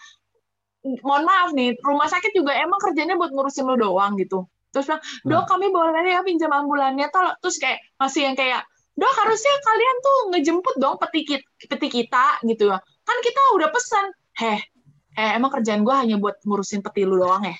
mohon 1.06 1.30
maaf 1.30 1.54
nih, 1.54 1.78
rumah 1.86 2.10
sakit 2.10 2.34
juga 2.34 2.58
emang 2.58 2.82
kerjanya 2.82 3.14
buat 3.14 3.30
ngurusin 3.30 3.70
lo 3.70 3.78
doang 3.78 4.18
gitu. 4.18 4.50
Terus 4.72 4.88
bilang, 4.88 5.04
dok 5.28 5.44
kami 5.52 5.68
boleh 5.70 6.04
ya 6.08 6.24
pinjam 6.24 6.52
ambulannya, 6.52 7.12
tol. 7.12 7.36
Terus 7.44 7.60
kayak 7.60 7.80
masih 8.00 8.32
yang 8.32 8.36
kayak, 8.40 8.64
dok 8.96 9.14
harusnya 9.20 9.54
kalian 9.68 9.98
tuh 10.00 10.18
ngejemput 10.32 10.76
dong 10.80 10.96
peti, 11.00 11.22
kit- 11.28 11.48
peti 11.68 11.88
kita 11.92 12.40
gitu 12.48 12.72
ya. 12.72 12.80
Kan 12.80 13.18
kita 13.20 13.42
udah 13.60 13.70
pesan. 13.70 14.06
Heh, 14.40 14.60
eh, 15.20 15.32
emang 15.36 15.52
kerjaan 15.52 15.84
gue 15.84 15.96
hanya 15.96 16.16
buat 16.16 16.40
ngurusin 16.48 16.80
peti 16.80 17.04
lu 17.04 17.20
doang 17.20 17.44
ya? 17.44 17.58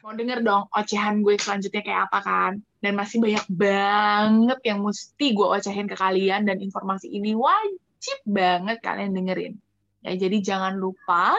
Mau 0.00 0.16
denger 0.16 0.40
dong 0.40 0.64
ocehan 0.72 1.20
gue 1.20 1.36
selanjutnya 1.36 1.82
kayak 1.84 2.00
apa 2.08 2.18
kan? 2.24 2.52
Dan 2.80 2.96
masih 2.96 3.20
banyak 3.20 3.44
banget 3.52 4.58
yang 4.64 4.80
mesti 4.80 5.26
gue 5.36 5.46
ocehin 5.46 5.86
ke 5.86 5.94
kalian 5.94 6.48
dan 6.48 6.56
informasi 6.58 7.12
ini 7.12 7.36
wajib 7.36 8.18
banget 8.24 8.80
kalian 8.80 9.12
dengerin. 9.12 9.54
Ya, 10.00 10.16
jadi 10.16 10.40
jangan 10.40 10.80
lupa 10.80 11.36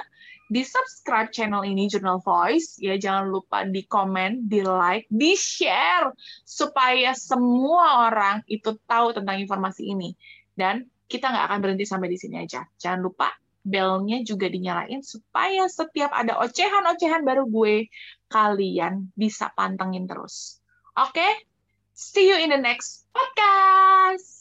di 0.51 0.67
subscribe 0.67 1.31
channel 1.31 1.63
ini 1.63 1.87
Journal 1.87 2.19
Voice 2.19 2.75
ya 2.83 2.99
jangan 2.99 3.31
lupa 3.31 3.63
di 3.63 3.87
komen, 3.87 4.51
di 4.51 4.59
like, 4.59 5.07
di 5.07 5.39
share 5.39 6.11
supaya 6.43 7.15
semua 7.15 8.11
orang 8.11 8.43
itu 8.51 8.75
tahu 8.83 9.15
tentang 9.15 9.39
informasi 9.39 9.95
ini 9.95 10.11
dan 10.59 10.83
kita 11.07 11.31
nggak 11.31 11.45
akan 11.47 11.59
berhenti 11.63 11.87
sampai 11.87 12.11
di 12.11 12.19
sini 12.19 12.43
aja. 12.43 12.67
Jangan 12.75 12.99
lupa 12.99 13.31
belnya 13.63 14.19
juga 14.27 14.51
dinyalain 14.51 14.99
supaya 15.05 15.71
setiap 15.71 16.11
ada 16.11 16.35
ocehan-ocehan 16.43 17.23
baru 17.23 17.47
gue 17.47 17.87
kalian 18.27 19.07
bisa 19.15 19.55
pantengin 19.55 20.03
terus. 20.03 20.59
Oke? 20.99 21.47
See 21.95 22.27
you 22.27 22.35
in 22.35 22.51
the 22.51 22.59
next 22.59 23.07
podcast. 23.15 24.40